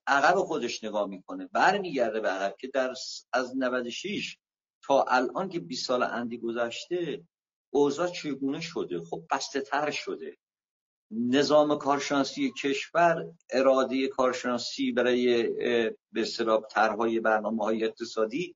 عقب 0.08 0.36
خودش 0.36 0.84
نگاه 0.84 1.08
می‌کنه 1.10 1.48
برمیگرده 1.48 2.20
به 2.20 2.30
عقب 2.30 2.56
که 2.60 2.68
در 2.68 2.94
از 3.34 3.58
96 3.58 4.38
تا 4.84 5.04
الان 5.04 5.50
که 5.50 5.60
20 5.60 5.86
سال 5.86 6.04
اندی 6.04 6.38
گذشته 6.38 7.24
اوضاع 7.74 8.08
چگونه 8.08 8.62
شده؟ 8.62 9.00
خب 9.00 9.24
بسته 9.32 9.62
تر 9.62 9.92
شده. 9.92 10.38
نظام 11.12 11.78
کارشناسی 11.78 12.54
کشور 12.64 13.32
اراده 13.50 14.08
کارشناسی 14.08 14.92
برای 14.92 15.44
به 16.12 16.22
اصطلاح 16.22 16.62
طرحهای 16.72 17.20
برنامه 17.20 17.64
های 17.64 17.84
اقتصادی 17.84 18.56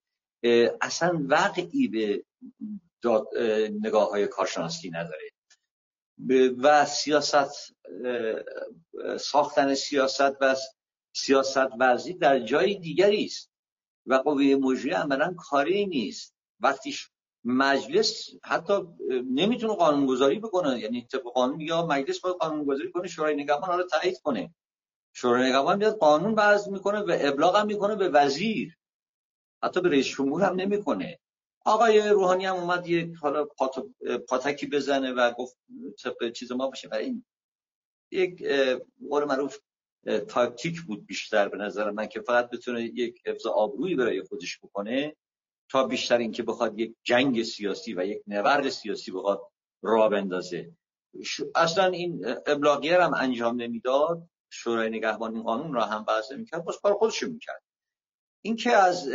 اصلا 0.80 1.26
وقعی 1.28 1.88
به 1.88 2.24
نگاه 3.82 4.10
های 4.10 4.26
کارشناسی 4.26 4.90
نداره. 4.90 5.33
و 6.62 6.84
سیاست 6.84 7.74
ساختن 9.20 9.74
سیاست 9.74 10.36
و 10.40 10.56
سیاست 11.14 11.72
ورزی 11.78 12.14
در 12.14 12.38
جای 12.38 12.74
دیگری 12.74 13.24
است. 13.24 13.50
و 14.06 14.14
قوه 14.14 14.56
مجری 14.60 14.90
عملا 14.90 15.34
کاری 15.38 15.86
نیست. 15.86 16.34
وقتی 16.60 16.94
مجلس 17.44 18.30
حتی 18.44 18.72
نمی‌تونه 19.30 19.74
قانونگذاری 19.74 20.38
بکنه 20.38 20.80
یعنی 20.80 21.06
طبق 21.12 21.22
قانون 21.22 21.60
یا 21.60 21.86
مجلس 21.86 22.20
باید 22.20 22.36
قانونگذاری 22.36 22.92
کنه 22.92 23.08
شورای 23.08 23.34
نگهبان 23.34 23.78
رو 23.78 23.84
تایید 23.84 24.18
کنه. 24.18 24.54
شورای 25.12 25.48
نگهبان 25.50 25.78
میاد 25.78 25.98
قانون 25.98 26.34
وضع 26.34 26.70
می‌کنه 26.70 26.98
و 26.98 27.16
ابلاغ 27.20 27.56
هم 27.56 27.66
می‌کنه 27.66 27.96
به 27.96 28.08
وزیر. 28.08 28.78
حتی 29.62 29.80
به 29.80 29.88
رئیس 29.88 30.06
جمهور 30.06 30.42
هم 30.42 30.54
نمی‌کنه. 30.54 31.18
آقای 31.64 32.08
روحانی 32.08 32.46
هم 32.46 32.56
اومد 32.56 32.88
یک 32.88 33.16
حالا 33.20 33.46
پاتکی 34.28 34.66
بزنه 34.66 35.12
و 35.12 35.32
گفت 35.32 35.56
طبق 36.02 36.32
چیز 36.32 36.52
ما 36.52 36.68
باشه. 36.68 36.88
و 36.88 36.94
این 36.94 37.24
یک 38.12 38.44
قول 39.10 39.24
معروف 39.24 39.58
تاکتیک 40.28 40.82
بود 40.82 41.06
بیشتر 41.06 41.48
به 41.48 41.56
نظر 41.56 41.90
من 41.90 42.06
که 42.06 42.20
فقط 42.20 42.50
بتونه 42.50 42.82
یک 42.82 43.22
حفظ 43.26 43.46
آبرویی 43.46 43.94
برای 43.94 44.22
خودش 44.22 44.58
بکنه 44.62 45.16
تا 45.70 45.86
بیشتر 45.86 46.18
اینکه 46.18 46.42
بخواد 46.42 46.78
یک 46.78 46.94
جنگ 47.02 47.42
سیاسی 47.42 47.94
و 47.94 48.06
یک 48.06 48.22
نبرد 48.26 48.68
سیاسی 48.68 49.10
بخواد 49.10 49.42
راه 49.82 50.08
بندازه. 50.08 50.72
اصلا 51.54 51.86
این 51.86 52.26
ابلاغیه 52.46 53.02
هم 53.02 53.14
انجام 53.14 53.62
نمی‌داد. 53.62 54.28
شورای 54.50 54.90
نگهبان 54.90 55.34
این 55.34 55.42
قانون 55.42 55.74
را 55.74 55.84
هم 55.84 56.04
بحث 56.04 56.32
می‌کرد 56.32 56.64
باز 56.64 56.80
کار 56.82 56.94
خودش 56.94 57.22
می‌کرد. 57.22 57.62
اینکه 58.46 58.72
از 58.76 59.08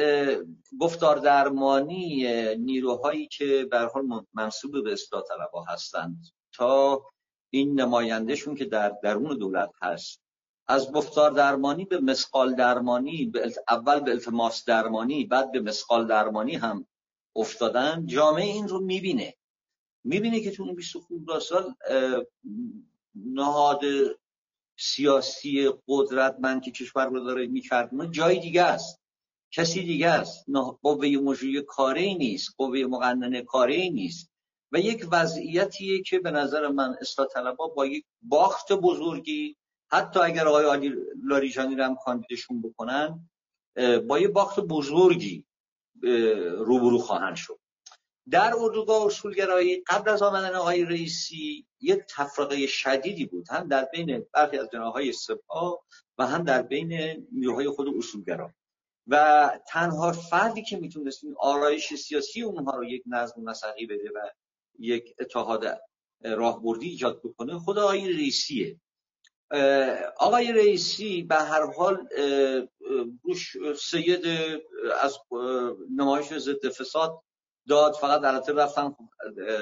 گفتار 0.80 1.18
درمانی 1.18 2.26
نیروهایی 2.56 3.28
که 3.28 3.68
به 3.72 3.80
حال 3.80 4.26
منصوب 4.34 4.84
به 4.84 4.94
اصلاح 4.94 5.24
طلبها 5.30 5.64
هستند 5.64 6.26
تا 6.54 7.04
این 7.50 7.80
نمایندهشون 7.82 8.56
که 8.56 8.66
در 8.66 8.94
درون 9.04 9.38
دولت 9.38 9.72
هست. 9.82 10.22
از 10.68 10.92
گفتار 10.92 11.32
درمانی 11.32 11.86
به 11.86 12.00
مسقال 12.00 12.56
درمانی 12.56 13.32
اول 13.70 14.00
به 14.00 14.12
التماس 14.12 14.66
درمانی 14.66 15.26
بعد 15.26 15.52
به 15.52 15.60
مسقال 15.60 16.08
درمانی 16.08 16.56
هم 16.56 16.88
افتادن 17.36 18.06
جامعه 18.06 18.46
این 18.46 18.68
رو 18.68 18.80
می‌بینه. 18.80 19.34
می‌بینه 20.04 20.40
که 20.40 20.52
تو 20.52 20.64
این 20.64 20.76
20 20.76 20.96
سال 21.40 21.76
نهاد 23.16 23.82
سیاسی 24.80 25.72
قدرتمند 25.88 26.62
که 26.62 26.72
کشور 26.72 27.06
رو 27.06 27.20
داره 27.20 27.48
می‌کرد 27.48 28.12
جای 28.12 28.40
دیگه 28.40 28.64
است. 28.64 29.00
کسی 29.52 29.84
دیگه 29.84 30.10
است. 30.10 30.46
قوه 30.82 31.08
مجری 31.08 31.62
کاری 31.62 32.16
نیست 32.16 32.50
قوه 32.58 32.80
مقننه 32.80 33.42
کاری 33.42 33.90
نیست. 33.90 34.32
و 34.72 34.80
یک 34.80 35.08
وضعیتیه 35.12 36.02
که 36.02 36.20
به 36.20 36.32
نظر 36.32 36.68
من 36.68 36.96
اصلاح 37.02 37.28
طلبا 37.28 37.68
با 37.68 37.86
یک 37.86 38.06
باخت 38.22 38.72
بزرگی 38.72 39.56
حتی 39.92 40.20
اگر 40.20 40.48
آقای 40.48 40.66
علی 40.66 40.94
لاریجانی 41.24 41.76
رو 41.76 41.84
هم 41.84 41.96
کاندیدشون 42.06 42.62
بکنن 42.62 43.30
با 44.08 44.20
یک 44.20 44.30
باخت 44.30 44.60
بزرگی 44.60 45.46
روبرو 46.58 46.98
خواهند 46.98 47.36
شد. 47.36 47.60
در 48.30 48.54
اردوگاه 48.58 49.06
اصولگرایی 49.06 49.84
قبل 49.88 50.10
از 50.10 50.22
آمدن 50.22 50.56
آقای 50.56 50.86
رئیسی 50.86 51.66
یک 51.82 52.00
تفرقه 52.16 52.68
شدیدی 52.68 53.26
بود. 53.26 53.50
هم 53.50 53.68
در 53.68 53.88
بین 53.94 54.26
برخی 54.34 54.58
از 54.58 54.70
جناهای 54.74 55.14
سپاه 55.14 55.80
و 56.18 56.28
هم 56.28 56.44
در 56.44 56.62
بین 56.62 56.92
نیروهای 57.32 57.70
خود 57.70 57.88
اصولگرا. 57.98 58.54
و 59.10 59.50
تنها 59.68 60.12
فردی 60.12 60.64
که 60.64 60.78
می‌تونست 60.78 61.24
این 61.24 61.36
آرایش 61.40 61.94
سیاسی 61.94 62.42
اونها 62.42 62.78
رو 62.78 62.84
یک 62.84 63.04
نظم 63.06 63.42
مسقی 63.42 63.86
بده 63.86 64.10
و 64.16 64.30
یک 64.80 65.16
اتحاد 65.20 65.82
راهبردی 66.24 66.90
ایجاد 66.90 67.22
بکنه 67.24 67.60
خود 67.60 67.78
آقای 67.78 68.14
رئیسیه. 68.14 68.80
آقای 70.18 70.52
رئیسی 70.52 71.24
به 71.24 71.36
هر 71.36 71.66
حال 71.66 72.08
روش 73.24 73.58
سید 73.78 74.26
از 75.02 75.18
نمایش 75.96 76.34
ضد 76.34 76.70
فساد 76.70 77.22
داد 77.68 77.94
فقط 77.94 78.22
در 78.22 78.54
رفتن 78.54 78.96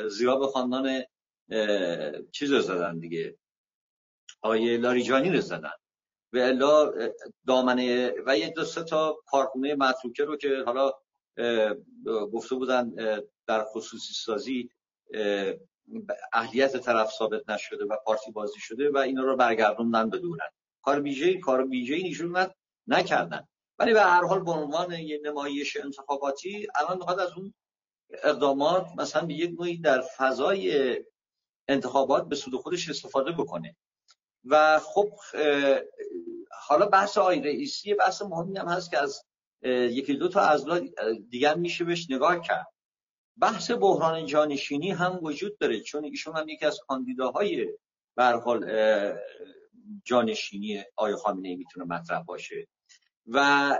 زیرا 0.09 0.35
به 0.35 0.47
خاندان 0.47 1.03
چیز 2.31 2.51
رو 2.51 2.61
زدن 2.61 2.99
دیگه. 2.99 3.37
آقای 4.41 4.77
لاریجانی 4.77 5.29
رو 5.29 5.41
زدن. 5.41 5.71
و 6.33 6.37
الا 6.37 6.93
دامنه 7.47 8.13
و 8.25 8.37
یک 8.37 8.53
دو 8.53 8.65
سه 8.65 8.83
تا 8.83 9.17
کارخونه 9.27 9.75
متروکه 9.75 10.23
رو 10.23 10.37
که 10.37 10.63
حالا 10.65 10.91
گفته 12.33 12.55
بودن 12.55 12.91
در 13.47 13.63
خصوصی 13.63 14.13
سازی 14.13 14.69
اهلیت 16.33 16.77
طرف 16.77 17.11
ثابت 17.11 17.49
نشده 17.49 17.85
و 17.85 17.97
پارتی 18.05 18.31
بازی 18.31 18.59
شده 18.59 18.89
و 18.89 18.97
اینا 18.97 19.23
رو 19.23 19.35
برگردوندن 19.35 20.09
به 20.09 20.17
دولت 20.17 20.51
کار 20.81 21.01
ویژه 21.01 21.39
کار 21.39 21.67
ویژه 21.67 22.09
نشون 22.09 22.47
نکردن. 22.87 23.47
ولی 23.79 23.93
به 23.93 24.01
هر 24.01 24.23
حال 24.23 24.43
به 24.43 24.51
عنوان 24.51 24.91
یه 24.91 25.19
نمایش 25.23 25.77
انتخاباتی 25.77 26.67
الان 26.75 26.97
می‌خواد 26.97 27.19
از 27.19 27.31
اون 27.37 27.53
اقدامات 28.23 28.87
مثلا 28.97 29.25
به 29.25 29.33
یک 29.33 29.59
نوعی 29.59 29.77
در 29.77 30.01
فضای 30.01 30.95
انتخابات 31.67 32.27
به 32.27 32.35
سود 32.35 32.55
خودش 32.55 32.89
استفاده 32.89 33.31
بکنه. 33.31 33.75
و 34.49 34.79
خب 34.79 35.09
حالا 36.51 36.85
بحث 36.85 37.17
آی 37.17 37.41
رئیسی 37.41 37.93
بحث 37.93 38.21
مهمی 38.21 38.57
هم 38.57 38.67
هست 38.67 38.91
که 38.91 38.97
از 38.97 39.23
یکی 39.63 40.13
دو 40.13 40.29
تا 40.29 40.41
از 40.41 40.65
دیگر 41.29 41.55
میشه 41.55 41.83
بهش 41.83 42.07
نگاه 42.09 42.41
کرد. 42.41 42.67
بحث 43.37 43.71
بحران 43.71 44.25
جانشینی 44.25 44.91
هم 44.91 45.19
وجود 45.21 45.57
داره 45.57 45.79
چون 45.79 46.03
ایشون 46.03 46.35
هم 46.35 46.49
یکی 46.49 46.65
از 46.65 46.79
کاندیداهای 46.87 47.67
به 48.15 48.23
حال 48.23 48.71
جانشینی 50.03 50.83
آقای 50.95 51.15
خامنه 51.15 51.49
ای 51.49 51.55
می‌تونه 51.55 51.85
مطرح 51.85 52.23
باشه. 52.23 52.67
و 53.27 53.79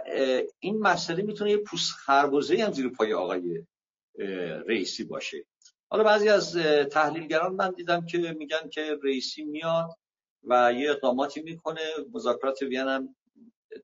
این 0.60 0.80
مسئله 0.80 1.24
می‌تونه 1.24 1.52
یه 1.52 1.58
پوست 1.58 1.92
خربوزه 1.92 2.64
هم 2.64 2.72
زیر 2.72 2.90
پای 2.90 3.14
آقای 3.14 3.66
رئیسی 4.68 5.04
باشه. 5.04 5.38
حالا 5.90 6.04
بعضی 6.04 6.30
از 6.30 6.58
تحلیلگران 6.92 7.56
من 7.56 7.72
دیدم 7.72 8.06
که 8.06 8.18
میگن 8.18 8.70
که 8.70 8.98
رئیسی 9.04 9.44
میاد 9.44 9.90
و 10.48 10.74
یه 10.74 10.92
اقداماتی 10.92 11.42
می‌کنه. 11.42 11.82
مذاکرات 12.14 12.62
وین 12.62 12.88
هم 12.88 13.16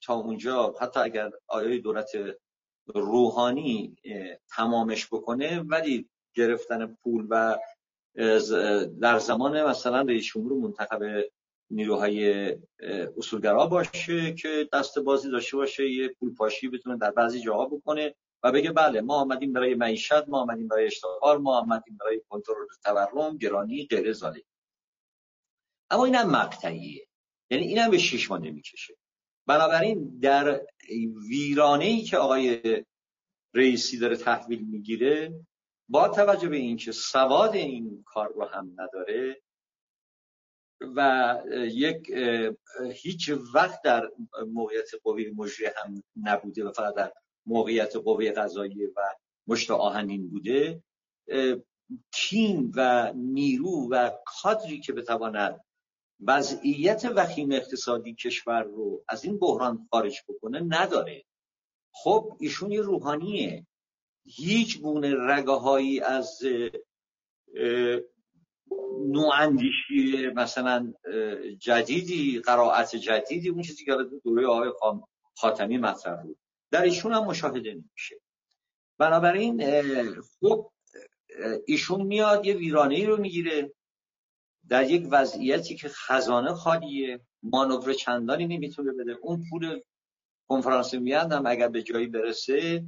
تا 0.01 0.13
اونجا 0.13 0.73
حتی 0.81 0.99
اگر 0.99 1.31
آیای 1.47 1.79
دولت 1.79 2.09
روحانی 2.85 3.95
تمامش 4.55 5.07
بکنه 5.07 5.59
ولی 5.59 6.09
گرفتن 6.35 6.97
پول 7.03 7.27
و 7.29 7.57
در 9.01 9.19
زمان 9.19 9.63
مثلا 9.63 10.01
رئیس 10.01 10.25
جمهور 10.25 10.53
منتخب 10.53 11.23
نیروهای 11.71 12.55
اصولگرا 13.17 13.67
باشه 13.67 14.33
که 14.33 14.69
دست 14.73 14.99
بازی 14.99 15.31
داشته 15.31 15.57
باشه 15.57 15.89
یه 15.91 16.07
پول 16.19 16.33
پاشی 16.33 16.67
بتونه 16.67 16.97
در 16.97 17.11
بعضی 17.11 17.41
جاها 17.41 17.65
بکنه 17.65 18.15
و 18.43 18.51
بگه 18.51 18.71
بله 18.71 19.01
ما 19.01 19.15
آمدیم 19.15 19.53
برای 19.53 19.75
معیشت 19.75 20.27
ما 20.27 20.41
آمدیم 20.41 20.67
برای 20.67 20.85
اشتغال 20.85 21.37
ما 21.37 21.59
آمدیم 21.59 21.97
برای 21.99 22.21
کنترل 22.29 22.67
تورم 22.83 23.37
گرانی 23.37 23.87
غیر 23.89 24.13
زالی 24.13 24.45
اما 25.93 26.05
اینم 26.05 26.29
مقطعیه. 26.29 27.07
یعنی 27.51 27.65
اینم 27.65 27.91
به 27.91 27.97
شش 27.97 28.31
ماه 28.31 28.39
نمی‌کشه. 28.39 28.95
بنابراین 29.47 30.19
در 30.19 30.61
ویرانه 31.29 31.85
ای 31.85 32.01
که 32.01 32.17
آقای 32.17 32.61
رئیسی 33.53 33.99
داره 33.99 34.15
تحویل 34.15 34.67
می‌گیره 34.67 35.45
با 35.89 36.07
توجه 36.07 36.49
به 36.49 36.57
اینکه 36.57 36.91
سواد 36.91 37.55
این 37.55 38.03
کار 38.05 38.33
رو 38.33 38.45
هم 38.45 38.75
نداره 38.77 39.41
و 40.95 41.37
یک 41.55 42.11
هیچ 42.93 43.31
وقت 43.53 43.81
در 43.81 44.09
موقعیت 44.47 44.89
قوی 45.03 45.31
مجری 45.31 45.65
هم 45.65 46.03
نبوده 46.23 46.65
و 46.65 46.71
فقط 46.71 46.95
در 46.95 47.13
موقعیت 47.45 47.95
قوه 47.95 48.31
قضایی 48.31 48.85
و 48.85 49.01
مشت 49.47 49.71
آهنین 49.71 50.29
بوده 50.29 50.83
تیم 52.13 52.71
و 52.75 53.13
نیرو 53.13 53.87
و 53.91 54.09
کادری 54.25 54.79
که 54.79 54.93
بتواند 54.93 55.59
وضعیت 56.27 57.05
وخیم 57.15 57.51
اقتصادی 57.51 58.15
کشور 58.15 58.63
رو 58.63 59.03
از 59.07 59.25
این 59.25 59.39
بحران 59.39 59.87
خارج 59.91 60.21
بکنه 60.29 60.59
نداره. 60.67 61.23
خب 61.91 62.37
ایشون 62.39 62.71
یه 62.71 62.81
روحانیه. 62.81 63.67
هیچ 64.25 64.81
گونه 64.81 65.15
رگه 65.19 66.05
از 66.05 66.39
نواندیشی 69.07 70.27
مثلا 70.35 70.93
جدیدی 71.59 72.39
قرائت 72.39 72.95
جدیدی 72.95 73.49
اون 73.49 73.61
چیزی 73.61 73.85
که 73.85 73.91
دوره 74.23 74.47
آقای 74.47 74.71
خاتمی 75.35 75.77
مطرح 75.77 76.23
بود. 76.23 76.37
در 76.71 76.81
ایشون 76.81 77.13
هم 77.13 77.25
مشاهده 77.25 77.73
نمیشه 77.73 78.15
بنابراین 78.97 79.63
خب 80.39 80.71
ایشون 81.65 82.01
میاد 82.01 82.45
یه 82.45 82.53
ویرانه 82.53 82.95
ای 82.95 83.05
رو 83.05 83.17
می‌گیره. 83.17 83.73
در 84.69 84.91
یک 84.91 85.07
وضعیتی 85.11 85.75
که 85.75 85.89
خزانه 85.89 86.53
خالیه 86.53 87.21
مانور 87.43 87.93
چندانی 87.93 88.47
نمی‌تونه 88.47 88.91
بده. 88.91 89.17
اون 89.21 89.43
پول 89.49 89.81
کنفرانس 90.47 90.93
میاد 90.93 91.31
هم 91.31 91.45
اگر 91.45 91.67
به 91.67 91.83
جایی 91.83 92.07
برسه 92.07 92.85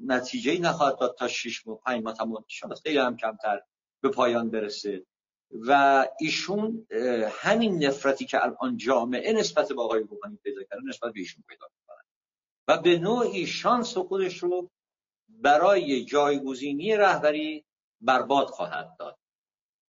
نتیجه 0.00 0.52
ای 0.52 0.58
نخواهد 0.58 0.98
داد 0.98 1.16
تا 1.18 1.28
6 1.28 1.66
ماه 1.66 1.80
5 1.80 2.02
ماه 2.02 2.14
تمام 2.14 2.44
خیلی 2.82 2.98
هم 2.98 3.16
کمتر 3.16 3.60
به 4.00 4.08
پایان 4.08 4.50
برسه. 4.50 5.06
و 5.50 6.06
ایشون 6.20 6.86
همین 7.30 7.84
نفرتی 7.84 8.26
که 8.26 8.44
الان 8.44 8.76
جامعه 8.76 9.32
نسبت 9.32 9.68
به 9.68 9.82
آقای 9.82 10.00
روحانی 10.00 10.36
پیدا 10.36 10.62
کرده 10.62 10.82
نسبت 10.88 11.12
به 11.12 11.20
ایشون 11.20 11.44
پیدا 11.48 11.66
می‌کنه. 11.66 12.04
و 12.68 12.82
به 12.82 12.98
نوعی 12.98 13.46
شانس 13.46 13.98
خودش 13.98 14.38
رو 14.38 14.70
برای 15.28 16.04
جایگزینی 16.04 16.96
رهبری 16.96 17.64
برباد 18.00 18.46
خواهد 18.46 18.96
داد. 18.98 19.18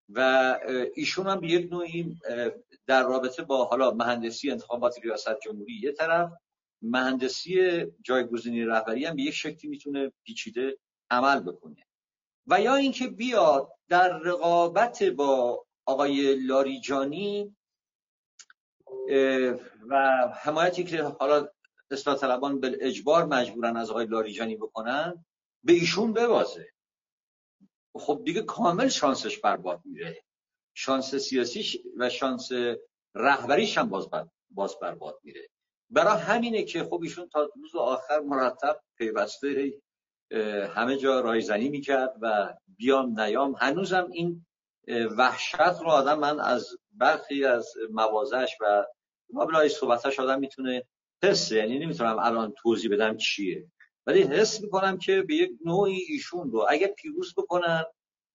و 0.10 0.60
ایشون 0.96 1.28
هم 1.28 1.40
به 1.40 1.48
یک 1.48 1.72
نوعی 1.72 2.20
در 2.88 3.04
رابطه 3.04 3.44
با 3.44 3.66
حالا 3.66 3.92
مهندسی 3.92 4.52
انتخابات 4.52 5.00
ریاست 5.04 5.40
جمهوری 5.44 5.74
یه 5.74 5.92
طرف 5.92 6.32
مهندسی 6.82 7.86
جایگزینی 8.02 8.66
رهبری 8.66 9.06
هم 9.06 9.16
به 9.16 9.22
یک 9.22 9.34
شکلی 9.34 9.72
می‌تونه 9.72 10.12
پیچیده 10.24 10.78
عمل 11.10 11.40
بکنه. 11.40 11.86
و 12.48 12.62
یا 12.62 12.76
اینکه 12.76 13.08
بیاد 13.08 13.72
در 13.88 14.18
رقابت 14.18 15.04
با 15.04 15.66
آقای 15.86 16.36
لاریجانی 16.36 17.56
و 19.90 20.28
حمایتی 20.42 20.84
که 20.84 21.04
حالا 21.04 21.48
اصلاح 21.92 22.18
طلبان 22.18 22.60
به 22.60 22.78
اجبار 22.82 23.26
مجبورن 23.26 23.78
از 23.78 23.90
آقای 23.90 24.06
لاریجانی 24.06 24.56
بکنن 24.56 25.26
به 25.64 25.74
ایشون 25.74 26.14
ببازه. 26.14 26.68
خب 27.96 28.22
دیگه 28.26 28.42
کامل 28.42 28.88
شانسش 28.88 29.38
برباد 29.38 29.82
میره. 29.86 30.24
شانس 30.74 31.16
سیاسیش 31.16 31.78
و 31.98 32.10
شانس 32.10 32.50
رهبریش 33.16 33.78
هم 33.78 33.90
باز, 33.90 34.10
بر 34.10 34.28
باز 34.50 34.80
برباد 34.80 35.20
میره. 35.24 35.50
برای 35.90 36.18
همینه 36.18 36.64
که 36.64 36.84
خب 36.84 37.02
ایشون 37.04 37.30
تا 37.30 37.50
روز 37.56 37.76
آخر 37.76 38.20
مرتب 38.20 38.82
پیوسته 38.98 39.74
همه 40.76 40.98
جا 40.98 41.20
رایزنی 41.20 41.70
می‌کرد 41.70 42.14
و 42.22 42.54
بیام 42.78 43.20
نیام. 43.20 43.56
هنوزم 43.56 44.10
این 44.12 44.46
وحشت 45.18 45.82
رو 45.82 45.88
آدم 45.88 46.20
من 46.20 46.40
از 46.40 46.68
برخی 46.92 47.46
از 47.46 47.74
موازش 47.92 48.58
و 48.62 48.86
مبلای 49.34 49.70
صحبتش 49.70 50.20
آدم 50.20 50.40
می‌تونه 50.40 50.84
حس 51.24 51.52
یعنی 51.52 51.80
نمی‌تونم 51.80 52.20
الان 52.20 52.54
توضیح 52.58 52.92
بدم 52.92 53.18
چیه. 53.18 53.72
ولی 54.08 54.24
حس 54.24 54.62
می‌کنم 54.62 54.98
که 54.98 55.22
به 55.22 55.36
یک 55.36 55.52
نوعی 55.66 56.00
ایشون 56.10 56.52
رو 56.52 56.66
اگر 56.70 56.88
پیروز 56.88 57.34
بکنن 57.38 57.84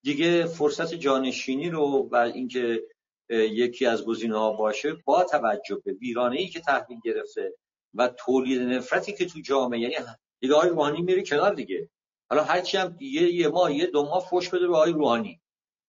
دیگه 0.03 0.47
فرصت 0.47 0.95
جانشینی 0.95 1.71
رو 1.71 2.09
و 2.13 2.17
اینکه 2.17 2.83
یکی 3.31 3.87
از 3.87 4.05
گزینه 4.05 4.39
ها 4.39 4.53
باشه 4.53 4.97
با 5.05 5.25
توجه 5.25 5.83
به 5.85 5.93
ویرانه 5.93 6.37
ای 6.37 6.49
که 6.49 6.61
تحویل 6.61 6.99
گرفته 7.05 7.55
و 7.95 8.09
تولید 8.09 8.63
نفرتی 8.63 9.13
که 9.13 9.27
تو 9.27 9.41
جامعه 9.41 9.81
یعنی 9.81 9.95
دیگه 10.41 10.55
آقای 10.55 10.69
روحانی 10.69 11.03
میره 11.03 11.23
کنار 11.23 11.55
دیگه. 11.55 11.91
حالا 12.31 12.45
هرچی 12.45 12.77
هم 12.77 12.97
یه, 13.01 13.35
یه 13.35 13.49
ماه 13.49 13.75
یه 13.75 13.87
دو 13.87 14.03
ماه 14.03 14.27
فوش 14.31 14.49
بده 14.49 14.69
به 14.69 14.77
آقای 14.77 14.93
روحانی. 14.93 15.41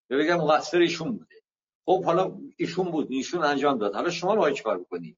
به 0.10 0.18
بگم 0.18 0.38
مقصر 0.38 0.78
ایشون 0.78 1.18
بوده. 1.18 1.36
خب 1.86 2.04
حالا 2.04 2.38
ایشون 2.58 2.92
بود 2.92 3.12
ایشون 3.12 3.44
انجام 3.44 3.78
داد. 3.78 3.96
حالا 3.96 4.10
شما 4.10 4.36
باید 4.36 4.56
چیکار 4.56 4.80
بکنید 4.80 5.18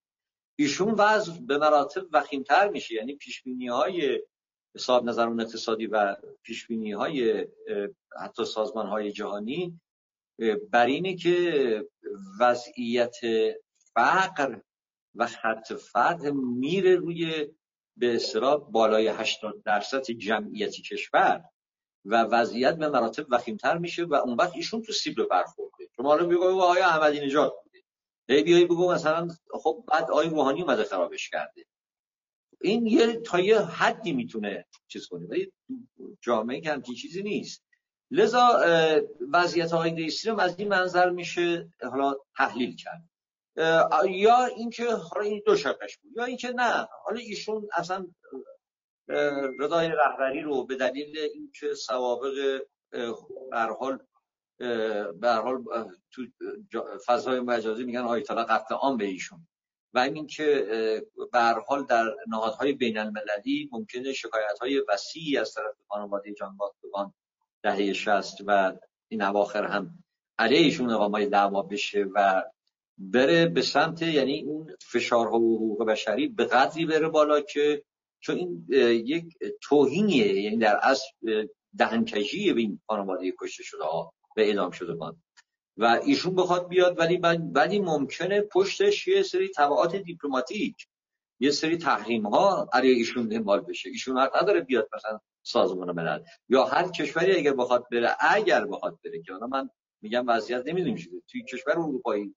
ایشون 0.60 0.94
وضع 0.94 1.34
به 1.42 1.58
مراتب 1.58 2.06
وخیمتر 2.12 2.70
میشه 2.70 2.96
یعنی 2.96 3.16
پیش 3.16 3.44
های 3.72 4.22
حساب 4.78 5.06
نظران 5.06 5.42
اقتصادی 5.42 5.88
و 5.88 6.16
پیش 6.44 6.68
های 6.96 7.48
حتی 8.22 8.46
سازمان 8.46 8.88
های 8.88 9.12
جهانی 9.12 9.80
بر 10.72 10.86
اینه 10.86 11.16
که 11.16 11.86
وضعیت 12.40 13.16
فقر 13.94 14.60
و 15.16 15.28
خط 15.28 15.74
فقر 15.74 16.32
میره 16.32 16.96
روی 16.96 17.48
به 17.98 18.16
اصطلاح 18.16 18.72
بالای 18.72 19.08
80 19.08 19.64
درصد 19.64 20.12
جمعیتی 20.12 20.82
کشور 20.82 21.44
و 22.06 22.24
وضعیت 22.24 22.76
به 22.76 22.90
مراتب 22.90 23.26
وخیمتر 23.30 23.78
میشه 23.78 24.04
و 24.04 24.14
اون 24.14 24.36
وقت 24.36 24.56
ایشون 24.56 24.82
تو 24.82 24.94
سیبل 24.94 25.26
برخورده 25.26 25.90
شما 25.96 26.10
حالا 26.10 26.26
بگو 26.26 26.62
آیا 26.62 26.86
احمدی 26.86 27.20
نژاد 27.20 27.54
بوده. 27.64 27.84
هی 28.30 28.44
بیای 28.44 28.66
بگو 28.66 28.92
مثلا 28.92 29.28
خب 29.52 29.84
بعد 29.88 30.04
آقای 30.04 30.30
روحانی 30.30 30.62
اومده 30.62 30.84
خرابش 30.84 31.30
کرده. 31.30 31.66
این 32.62 32.88
یه 32.88 33.20
تا 33.20 33.40
یه 33.40 33.62
حدی 33.62 34.14
می‌تونه 34.14 34.66
چیز 34.88 35.08
کنه. 35.08 35.28
ولی 35.28 35.52
جامعه 36.22 36.62
که 36.62 36.72
همچین 36.72 36.96
چیزی 36.96 37.24
نیست. 37.24 37.64
لذا 38.12 38.60
وضعیت 39.34 39.74
آقای 39.74 39.92
رئیسی 39.92 40.30
رو 40.30 40.40
از 40.40 40.60
این 40.60 40.68
منظر 40.68 41.10
میشه 41.10 41.70
حالا 41.82 42.16
تحلیل 42.38 42.76
کرد. 42.76 43.04
یا 44.10 44.46
اینکه 44.46 44.86
حالا 44.92 45.26
این 45.26 45.42
دو 45.46 45.56
شقش 45.56 45.98
بود 45.98 46.12
یا 46.16 46.24
اینکه 46.24 46.50
نه. 46.50 46.88
حالا 47.06 47.20
ایشون 47.20 47.70
اصلا 47.74 48.08
رضای 49.60 49.88
رهبری 49.88 50.42
رو 50.42 50.66
به 50.66 50.76
دلیل 50.76 51.18
اینکه 51.18 51.74
سوابق 51.74 52.62
به 53.52 53.60
حال 53.80 54.00
به 55.20 55.32
حال 55.32 55.64
تو 56.12 56.26
فضای 57.06 57.40
مجازی 57.40 57.84
میگن 57.84 58.00
آیتالا 58.00 58.44
قتل 58.44 58.76
عام 58.76 58.98
به 58.98 59.06
ایشون. 59.06 59.48
و 59.98 60.00
اینکه 60.00 60.68
به 61.32 61.40
حال 61.68 61.86
در 61.86 62.16
نهادهای 62.28 62.74
بین 62.74 62.98
المللی 62.98 63.70
ممکنه 63.72 64.14
شکایت 64.14 64.60
های 64.62 64.84
وسیعی 64.90 65.38
از 65.38 65.54
طرف 65.54 65.76
خانواده 65.88 66.34
جان 66.34 66.58
باختگان 66.58 67.14
دهه 67.64 67.94
60 67.94 68.38
و 68.46 68.74
این 69.08 69.22
اواخر 69.22 69.64
هم 69.66 70.04
علیه 70.40 70.60
ایشون 70.60 70.90
اقامای 70.90 71.26
دعوا 71.26 71.62
بشه 71.62 72.06
و 72.16 72.44
بره 72.98 73.46
به 73.46 73.62
سمت 73.62 74.02
یعنی 74.02 74.44
اون 74.44 74.76
فشارها 74.82 75.40
و 75.40 75.56
حقوق 75.56 75.86
بشری 75.86 76.28
به 76.28 76.46
قدری 76.46 76.86
بره 76.86 77.10
بالا 77.10 77.42
که 77.42 77.84
چون 78.20 78.36
این 78.36 78.66
یک 79.06 79.38
توهینیه 79.62 80.42
یعنی 80.42 80.58
در 80.58 80.80
اصل 80.84 81.48
دهنکجی 81.78 82.54
به 82.54 82.62
این 82.62 82.82
خانواده 82.88 83.34
کشته 83.42 83.64
شده 83.64 83.84
ها 83.84 84.14
به 84.36 84.48
اعدام 84.48 84.72
شده 84.72 84.96
بان. 84.96 85.22
و 85.78 86.00
ایشون 86.06 86.36
بخواد 86.36 86.68
بیاد 86.68 87.00
ولی 87.00 87.18
ولی 87.56 87.80
ممکنه 87.80 88.42
پشتش 88.42 89.08
یه 89.08 89.24
سری 89.24 89.50
تبعات 89.58 89.96
دیپلماتیک 89.96 90.88
یه 91.40 91.52
سری 91.52 91.78
تحریم 91.78 92.28
ها 92.28 92.70
علیه 92.74 92.96
ایشون 92.96 93.28
دنبال 93.28 93.62
بشه. 93.62 93.90
ایشون 93.90 94.18
حق 94.18 94.44
نداره 94.44 94.62
بیاد 94.62 94.90
مثلا 94.96 95.20
سازمان 95.44 95.92
ملل. 95.92 96.24
یا 96.50 96.64
هر 96.64 96.88
کشوری 96.88 97.36
اگر 97.38 97.54
بخواد 97.54 97.90
بره 97.92 98.16
اگر 98.20 98.66
بخواد 98.66 99.00
بره 99.06 99.22
که 99.22 99.34
من 99.52 99.70
میگم 100.02 100.28
وضعیت 100.28 100.64
نمی‌دونیم 100.66 100.96
چیه 100.96 101.22
توی 101.28 101.44
کشور 101.44 101.72
اروپایی 101.72 102.36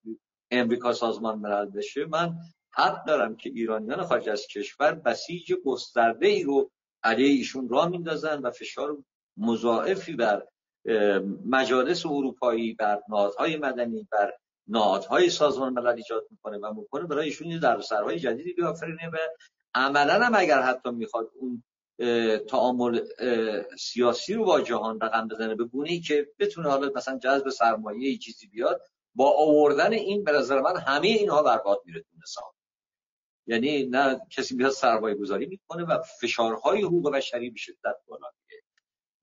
امریکا 0.51 0.93
سازمان 0.93 1.39
ملل 1.39 1.67
بشه 1.67 2.07
من 2.07 2.35
حق 2.71 3.07
دارم 3.07 3.37
که 3.37 3.51
ایرانیان 3.51 4.05
خارج 4.05 4.29
از 4.29 4.47
کشور 4.47 4.93
بسیج 4.93 5.55
گسترده 5.65 6.27
ای 6.27 6.43
رو 6.43 6.71
علیه 7.03 7.29
ایشون 7.29 7.69
را 7.69 7.89
میندازن 7.89 8.39
و 8.39 8.51
فشار 8.51 8.97
مضاعفی 9.37 10.13
بر 10.13 10.47
مجالس 11.47 12.07
اروپایی 12.07 12.75
بر 12.75 13.03
نهادهای 13.09 13.57
مدنی 13.57 14.09
بر 14.13 14.33
نهادهای 14.69 15.31
سازمان 15.31 15.73
ملل 15.73 15.97
ایجاد 15.97 16.27
می‌کنه 16.31 16.59
و 16.59 16.75
می‌کنه 16.75 17.07
برای 17.07 17.27
ایشون 17.27 17.59
در 17.59 17.81
سرهای 17.81 18.19
جدیدی 18.19 18.53
بیافرینه 18.53 19.09
و 19.13 19.17
عملا 19.75 20.15
هم 20.25 20.35
اگر 20.35 20.63
حتی 20.63 20.91
می‌خواد 20.91 21.31
اون 21.35 21.63
تعامل 22.49 23.01
سیاسی 23.79 24.35
رو 24.35 24.45
با 24.45 24.61
جهان 24.61 25.01
رقم 25.01 25.29
بزنه 25.29 25.55
به 25.55 25.65
گونه 25.65 25.91
ای 25.91 26.01
که 26.01 26.29
بتونه 26.39 26.69
حالا 26.69 26.91
مثلا 26.95 27.19
جذب 27.19 27.49
سرمایه 27.49 28.19
چیزی 28.19 28.47
بیاد 28.47 28.83
با 29.15 29.31
آوردن 29.31 29.93
این 29.93 30.25
به 30.25 30.33
نظر 30.33 30.61
من 30.61 30.77
همه 30.77 31.07
اینها 31.07 31.43
برباد 31.43 31.83
میره 31.85 32.01
تو 32.01 32.09
نظام. 32.23 32.53
یعنی 33.47 33.87
نه 33.87 34.21
کسی 34.31 34.57
بیاد 34.57 34.71
سرمایه 34.71 35.15
گذاری 35.15 35.47
می‌کنه 35.47 35.85
و 35.85 35.99
فشارهای 36.21 36.83
حقوق 36.83 37.13
بشری 37.13 37.51
به 37.51 37.59
شدت 37.59 37.97
بالا 38.07 38.27
میره. 38.49 38.63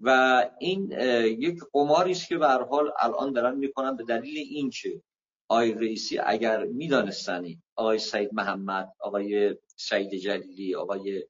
و 0.02 0.50
این 0.60 0.92
یک 1.40 1.60
قماری 1.74 2.12
است 2.12 2.28
که 2.28 2.38
به 2.38 2.48
حال 2.48 2.92
الان 3.00 3.34
دارن 3.34 3.56
می‌کنن 3.56 3.96
به 3.96 4.04
دلیل 4.04 4.38
این 4.38 4.70
که 4.70 5.02
آقای 5.50 5.74
رئیسی 5.74 6.20
اگر 6.20 6.66
میدانستنی 6.66 7.62
آقای 7.76 8.00
سید 8.00 8.34
محمد 8.34 8.94
آقای 9.00 9.56
سعید 9.76 10.16
جلیلی 10.16 10.76
آقای 10.76 11.24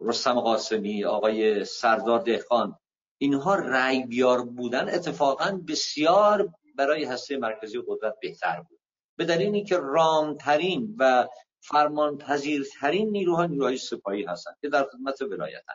رستم 0.00 0.40
قاسمی 0.40 1.04
آقای 1.04 1.64
سردار 1.64 2.20
دهخان 2.20 2.78
اینها 3.18 3.54
رأی 3.54 4.02
بیار 4.06 4.44
بودن 4.44 4.88
اتفاقا 4.88 5.60
بسیار 5.68 6.52
برای 6.76 7.04
هسته 7.04 7.36
مرکزی 7.36 7.78
قدرت 7.86 8.14
بهتر 8.22 8.60
بود. 8.68 8.80
به 9.18 9.24
دلیل 9.24 9.54
اینکه 9.54 9.76
رامترین 9.76 10.96
و 10.98 11.28
فرمانپذیرترین 11.60 13.10
نیروها 13.10 13.46
نیروهای 13.46 13.76
سپاهی 13.76 14.24
هستند 14.24 14.56
که 14.60 14.68
در 14.68 14.84
خدمت 14.84 15.22
ولایتن. 15.22 15.74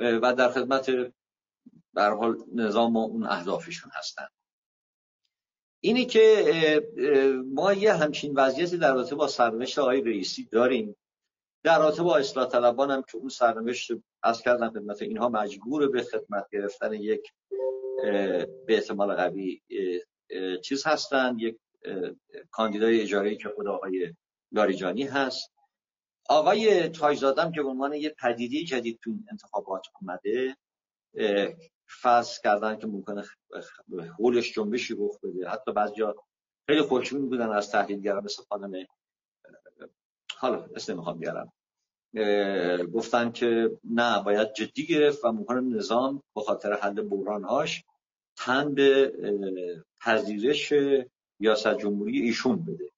و 0.00 0.34
در 0.34 0.48
خدمت 0.48 0.90
در 1.94 2.10
حال 2.10 2.36
نظام 2.54 2.96
و 2.96 3.00
اون 3.00 3.26
اهدافشون 3.26 3.90
هستند 3.94 4.30
اینی 5.80 6.06
که 6.06 6.44
ما 7.54 7.72
یه 7.72 7.92
همچین 7.92 8.34
وضعیتی 8.34 8.78
در 8.78 8.94
رابطه 8.94 9.14
با 9.14 9.28
سرنوشت 9.28 9.78
آقای 9.78 10.00
رئیسی 10.00 10.44
داریم. 10.44 10.96
در 11.62 11.78
رابطه 11.78 12.02
با 12.02 12.16
اصلاح 12.16 12.48
طلبان 12.48 12.90
هم 12.90 13.02
که 13.02 13.16
اون 13.16 13.28
سرنوشت 13.28 13.90
از 14.22 14.42
کردن 14.42 14.70
خدمت 14.70 15.02
اینها 15.02 15.28
مجبور 15.28 15.88
به 15.88 16.02
خدمت 16.02 16.46
گرفتن 16.52 16.92
یک 16.92 17.32
به 18.66 18.74
احتمال 18.74 19.14
قوی 19.14 19.62
چیز 20.62 20.86
هستن. 20.86 21.38
یک 21.38 21.58
کاندیدای 22.50 23.00
اجاره 23.00 23.36
که 23.36 23.48
خود 23.48 23.66
آقای 23.66 24.14
لاریجانی 24.52 25.02
هست. 25.02 25.57
آقای 26.28 26.88
تاجزادم 26.88 27.52
که 27.52 27.62
به 27.62 27.68
عنوان 27.68 27.92
یه 27.92 28.14
پدیده 28.18 28.64
جدید 28.64 28.98
تو 29.02 29.10
انتخابات 29.30 29.86
اومده 30.00 30.56
فرض 31.86 32.40
کردن 32.40 32.76
که 32.78 32.86
ممکنه 32.86 33.24
حولش 34.18 34.52
جنبشی 34.52 34.94
رخ 34.98 35.20
بده. 35.22 35.48
حتی 35.48 35.72
بعضیا 35.72 36.14
خیلی 36.66 36.82
خوشبین 36.82 37.28
بودن 37.28 37.50
از 37.50 37.70
تحلیلگران 37.70 38.24
مثل 38.24 38.42
خانم 38.48 38.86
حالا 40.36 40.68
اسم 40.74 40.92
نمی‌خوام 40.92 41.18
بیارم. 41.18 41.52
گفتن 42.86 43.32
که 43.32 43.78
نه 43.84 44.22
باید 44.22 44.52
جدی 44.52 44.86
گرفت 44.86 45.24
و 45.24 45.32
ممکنه 45.32 45.60
نظام 45.60 46.22
به 46.34 46.40
خاطر 46.40 46.72
حل 46.72 47.02
بحرانهاش 47.02 47.84
تن 48.36 48.74
به 48.74 49.12
پذیرش 50.00 50.72
ریاست 51.40 51.78
جمهوری 51.78 52.20
ایشون 52.20 52.64
بده. 52.64 52.90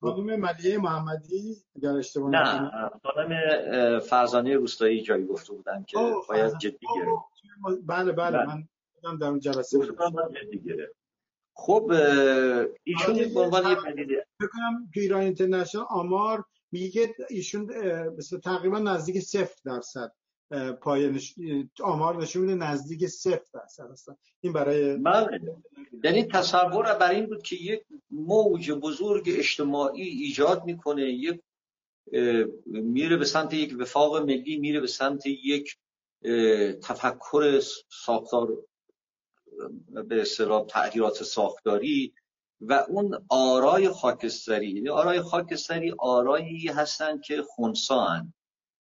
خانم 0.00 0.36
ملیه 0.40 0.78
محمدی 0.78 1.56
در 1.82 1.96
اشتباه 1.96 2.30
نه 2.30 2.70
خانم 3.02 3.98
فرزانه 3.98 4.56
روستایی 4.56 5.02
جایی 5.02 5.26
گفته 5.26 5.52
بودن 5.52 5.84
که 5.88 5.96
باید 6.28 6.58
جدی 6.58 6.86
گرفت. 6.96 7.86
بله 7.86 8.12
بله 8.12 8.46
من 9.04 9.18
در 9.18 9.26
اون 9.26 9.40
جلسه 9.40 9.78
خب 11.54 11.92
ایشون 12.84 13.34
به 13.34 13.40
عنوان 13.40 13.70
یه 13.70 13.74
پدیده 13.74 14.26
فکر 14.40 14.48
کنم 14.48 14.90
تو 14.94 15.00
ایران 15.00 15.20
اینترنشنال 15.20 15.86
آمار 15.90 16.44
میگه 16.72 17.14
ایشون 17.30 17.70
تقریبا 18.44 18.78
نزدیک 18.78 19.18
صفر 19.18 19.56
درصد 19.64 20.12
پای 20.80 21.20
آمار 21.80 22.22
نشون 22.22 22.42
میده 22.42 22.54
نزدیک 22.54 23.06
صفر 23.06 23.44
درصد 23.54 23.90
هستن 23.90 24.16
این 24.40 24.52
برای 24.52 24.96
بله. 24.96 25.56
یعنی 26.04 26.24
تصور 26.24 26.94
بر 26.94 27.10
این 27.10 27.26
بود 27.26 27.42
که 27.42 27.56
یک 27.56 27.84
موج 28.10 28.72
بزرگ 28.72 29.24
اجتماعی 29.26 30.02
ایجاد 30.02 30.64
می‌کنه. 30.64 31.02
یک 31.02 31.40
میره 32.66 33.16
به 33.16 33.24
سمت 33.24 33.54
یک 33.54 33.76
وفاق 33.78 34.16
ملی 34.16 34.58
میره 34.58 34.80
به 34.80 34.86
سمت 34.86 35.26
یک 35.26 35.76
تفکر 36.82 37.60
ساختار 38.04 38.48
به 40.08 40.20
اصطلاح 40.20 40.66
تغییرات 40.66 41.22
ساختاری 41.22 42.14
و 42.60 42.84
اون 42.88 43.26
آرای 43.28 43.88
خاکستری. 43.88 44.70
یعنی 44.70 44.88
آرای 44.88 45.20
خاکستری 45.20 45.94
آرایی 45.98 46.68
هستن 46.68 47.20
که 47.20 47.42
خونسان 47.42 48.34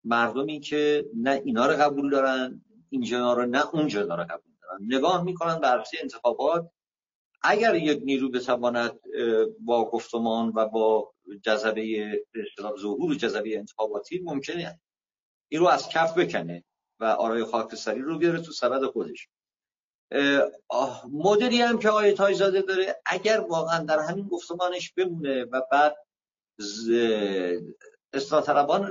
مردمی 0.04 0.60
که 0.60 1.06
نه 1.16 1.42
اینا 1.44 1.66
رو 1.66 1.72
قبول 1.72 2.10
دارن 2.10 2.64
این 2.90 3.02
جنا 3.02 3.32
رو 3.32 3.46
نه 3.46 3.74
اون 3.74 3.88
جنا 3.88 4.14
رو 4.14 4.24
قبول 4.24 4.52
دارن. 4.62 4.78
نگاه 4.80 5.24
می‌کنن 5.24 5.60
به 5.60 5.66
عرصه 5.66 5.96
انتخابات. 6.00 6.70
اگر 7.42 7.74
یک 7.74 8.00
نیرو 8.04 8.30
بتواند 8.30 9.00
با 9.60 9.90
گفتمان 9.90 10.52
و 10.54 10.68
با 10.68 11.14
جذبه 11.42 12.24
ظهور 12.80 13.14
جذبه 13.14 13.58
انتخاباتی 13.58 14.20
ممکنه. 14.24 14.80
این 15.48 15.60
رو 15.60 15.66
از 15.66 15.88
کف 15.88 16.18
بکنه 16.18 16.64
و 17.00 17.04
آرای 17.04 17.44
خاکستری 17.44 18.00
رو 18.00 18.18
بیاره 18.18 18.40
تو 18.40 18.52
سبد 18.52 18.84
خودش. 18.84 19.28
مدلی 21.12 21.62
هم 21.62 21.78
که 21.78 21.90
آیه 21.90 22.12
تایزاده 22.12 22.62
داره 22.62 23.00
اگر 23.06 23.40
واقعا 23.40 23.84
در 23.84 23.98
همین 23.98 24.28
گفتمانش 24.28 24.92
بمونه 24.92 25.44
و 25.44 25.60
بعد 25.72 25.96
اصلاح 28.14 28.44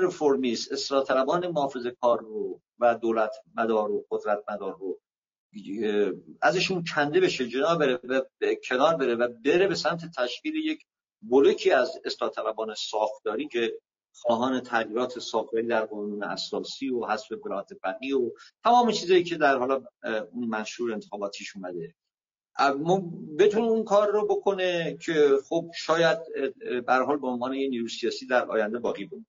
رفرمیست 0.06 0.72
اصلاح 0.72 1.04
محافظ 1.48 1.88
کار 2.02 2.20
رو 2.20 2.62
و 2.80 2.96
دولت 2.96 3.32
مدار 3.56 3.92
و 3.92 4.06
قدرت 4.12 4.44
مدار 4.50 4.78
رو 4.80 5.00
ازشون 6.42 6.84
کنده 6.96 7.20
بشه 7.20 7.48
جنا 7.48 7.76
بره 7.76 8.00
و 8.04 8.22
کنار 8.70 8.96
بره 8.96 9.16
و 9.16 9.28
بره 9.46 9.68
به 9.68 9.76
سمت 9.76 10.02
تشکیل 10.18 10.56
یک 10.56 10.86
بلوکی 11.22 11.72
از 11.72 12.02
اصلاح 12.06 12.32
ساختاری 12.76 13.48
که 13.48 13.80
خواهان 14.16 14.60
تغییرات 14.60 15.20
ساختاری 15.20 15.68
در 15.68 15.86
قانون 15.86 16.24
اساسی 16.24 16.90
و 16.90 17.06
حذف 17.06 17.32
برات 17.32 17.74
فنی 17.74 18.14
و 18.14 18.32
تمام 18.64 18.92
چیزایی 18.92 19.24
که 19.24 19.38
در 19.38 19.58
حالا 19.58 19.84
اون 20.32 20.48
منشور 20.48 20.94
انتخاباتیش 20.94 21.56
اومده. 21.56 21.96
بتونه 23.40 23.66
اون 23.66 23.84
کار 23.84 24.12
رو 24.12 24.28
بکنه 24.28 24.98
که 25.02 25.30
خب 25.50 25.72
شاید 25.76 26.20
به 26.86 26.94
حال 26.94 27.18
به 27.18 27.28
عنوان 27.28 27.54
یه 27.54 27.70
نیروی 27.70 27.90
سیاسی 27.90 28.26
در 28.26 28.46
آینده 28.46 28.80
باقی 28.80 29.06
بود 29.06 29.26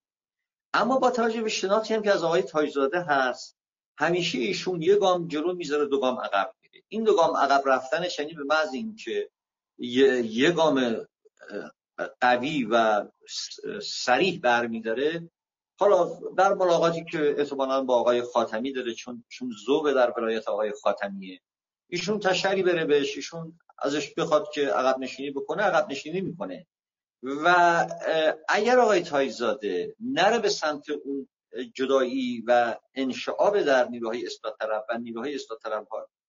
اما 0.74 0.98
با 0.98 1.10
توجه 1.10 1.42
به 1.42 1.48
شناختی 1.48 1.94
هم 1.94 2.02
که 2.02 2.12
از 2.12 2.24
آقای 2.24 2.42
تاجزاده 2.42 3.00
هست 3.00 3.56
همیشه 3.98 4.38
ایشون 4.38 4.82
یه 4.82 4.96
گام 4.96 5.28
جلو 5.28 5.54
می‌ذاره 5.54 5.86
دو 5.86 6.00
گام 6.00 6.20
عقب 6.20 6.54
میره 6.62 6.84
این 6.88 7.04
دو 7.04 7.16
گام 7.16 7.36
عقب 7.36 7.62
رفتنش 7.66 8.18
یعنی 8.18 8.34
به 8.34 8.44
محض 8.44 8.74
اینکه 8.74 9.30
یه 9.78 10.50
گام 10.50 11.06
قوی 12.20 12.64
و 12.70 13.04
سریح 13.82 14.40
برمیداره 14.40 15.30
حالا 15.78 16.04
در 16.36 16.54
ملاقاتی 16.54 17.04
که 17.04 17.34
احتمالا 17.38 17.84
با 17.84 17.94
آقای 17.94 18.22
خاتمی 18.22 18.72
داره 18.72 18.94
چون 18.94 19.24
چون 19.28 19.50
ذوق 19.66 19.92
در 19.92 20.12
ولایت 20.16 20.48
آقای 20.48 20.72
خاتمیه. 20.82 21.40
ایشون 21.88 22.18
تشری 22.18 22.62
بره 22.62 22.84
بهش 22.84 23.16
ایشون 23.16 23.58
ازش 23.78 24.14
بخواد 24.14 24.50
که 24.54 24.68
عقب 24.68 24.98
نشینی 24.98 25.30
بکنه 25.30 25.62
عقب 25.62 25.90
نشینی 25.90 26.20
می‌کنه. 26.20 26.66
و 27.22 27.86
اگر 28.48 28.78
آقای 28.78 29.00
تایزاده 29.00 29.94
نره 30.00 30.38
به 30.38 30.48
سمت 30.48 30.90
اون 30.90 31.28
جدایی 31.74 32.44
و 32.46 32.76
انشعاب 32.94 33.62
در 33.62 33.88
نیروهای 33.88 34.26
اصلاح 34.26 34.54
طلب 34.60 34.84
و 34.90 34.98
نیروهای 34.98 35.38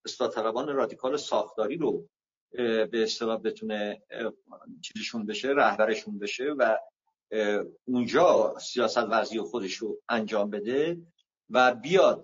اصلاح 0.06 0.30
طلبان 0.30 0.68
رادیکال 0.68 1.18
ساختاری 1.18 1.78
رو 1.78 2.08
به 2.52 3.04
اصطلاح 3.04 3.38
بتونه 3.42 4.02
چیزشون 4.82 5.26
بشه 5.26 5.48
رهبرشون 5.48 6.20
بشه 6.20 6.44
و 6.58 6.78
اونجا 7.86 8.56
سیاست 8.60 8.98
ورزی 8.98 9.40
خودش 9.40 9.74
رو 9.74 10.02
انجام 10.10 10.50
بده 10.50 10.98
و 11.50 11.76
بیاد 11.76 12.24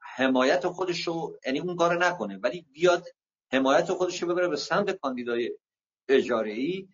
حمایت 0.00 0.66
خودش 0.66 1.06
رو 1.06 1.38
یعنی 1.46 1.58
اون 1.60 1.76
کار 1.76 2.06
نکنه 2.06 2.38
ولی 2.38 2.66
بیاد 2.72 3.06
حمایت 3.52 3.92
خودش 3.92 4.22
رو 4.22 4.28
ببره 4.28 4.48
به 4.48 4.56
سمت 4.56 4.90
کاندیدای 4.90 5.58
اجاره 6.08 6.52
ای 6.52 6.88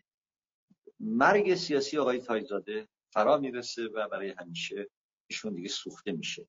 مرگ 1.01 1.55
سیاسی 1.55 1.99
آقای 1.99 2.21
تایزاده 2.21 2.89
فرا 3.13 3.39
می‌رسه 3.39 3.83
و 3.85 4.09
برای 4.09 4.35
همیشه 4.39 4.91
ایشون 5.31 5.55
دیگه 5.55 5.69
سوخته 5.69 6.13
میشه. 6.13 6.49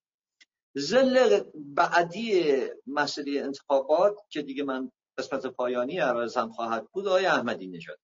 زل 0.76 1.44
بعدی 1.56 2.44
مسئله 2.88 3.42
انتخابات 3.42 4.16
که 4.30 4.42
دیگه 4.42 4.64
من 4.64 4.92
قسمت 5.18 5.46
پایانی 5.46 6.00
عرضم 6.00 6.50
خواهد 6.50 6.88
بود 6.92 7.08
آقای 7.08 7.26
احمدی 7.26 7.68
نژاد. 7.68 8.00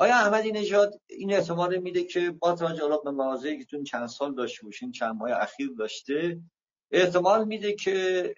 آیا 0.00 0.14
احمدی 0.14 0.52
نژاد 0.52 1.00
این 1.06 1.34
احتمال 1.34 1.76
میده 1.76 2.04
که 2.04 2.30
با 2.30 2.54
توجه 2.54 3.00
به 3.04 3.10
مواضعی 3.10 3.58
که 3.58 3.64
تون 3.64 3.84
چند 3.84 4.06
سال 4.06 4.34
داشته 4.34 4.64
باشین 4.64 4.92
چند 4.92 5.16
ماه 5.16 5.30
اخیر 5.32 5.70
داشته؟ 5.78 6.40
احتمال 6.90 7.44
میده 7.44 7.72
که 7.74 8.34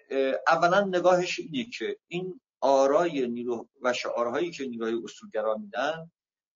اولا 0.47 0.79
نگاهش 0.81 1.39
اینه 1.39 1.69
که 1.77 1.97
این 2.07 2.39
آرای 2.61 3.27
نیرو 3.27 3.67
و 3.81 3.93
شعارهایی 3.93 4.51
که 4.51 4.65
نیروهای 4.65 5.01
اصولگرا 5.03 5.55
میدن 5.55 6.11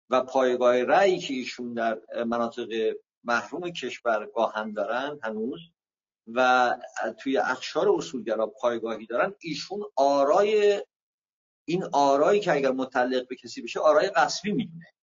و 0.10 0.22
پایگاه 0.22 0.84
رأیی 0.84 1.20
که 1.20 1.34
ایشون 1.34 1.74
در 1.74 2.24
مناطق 2.24 2.96
محروم 3.24 3.70
کشور 3.70 4.26
گاهن 4.36 4.74
دارن 4.74 5.20
هنوز 5.24 5.60
و 6.28 6.74
توی 7.20 7.38
اخشار 7.38 7.90
اصولگرا 7.90 8.48
پایگاهی 8.48 9.06
دارن 9.06 9.34
ایشون 9.40 9.84
آرای 9.96 10.82
این 11.68 11.84
آرایی 11.94 12.40
که 12.40 12.52
اگر 12.52 12.72
متعلق 12.72 13.28
به 13.28 13.36
کسی 13.36 13.62
بشه 13.62 13.80
آرای 13.80 14.10
قصبی 14.10 14.52
می‌دونه. 14.52 14.97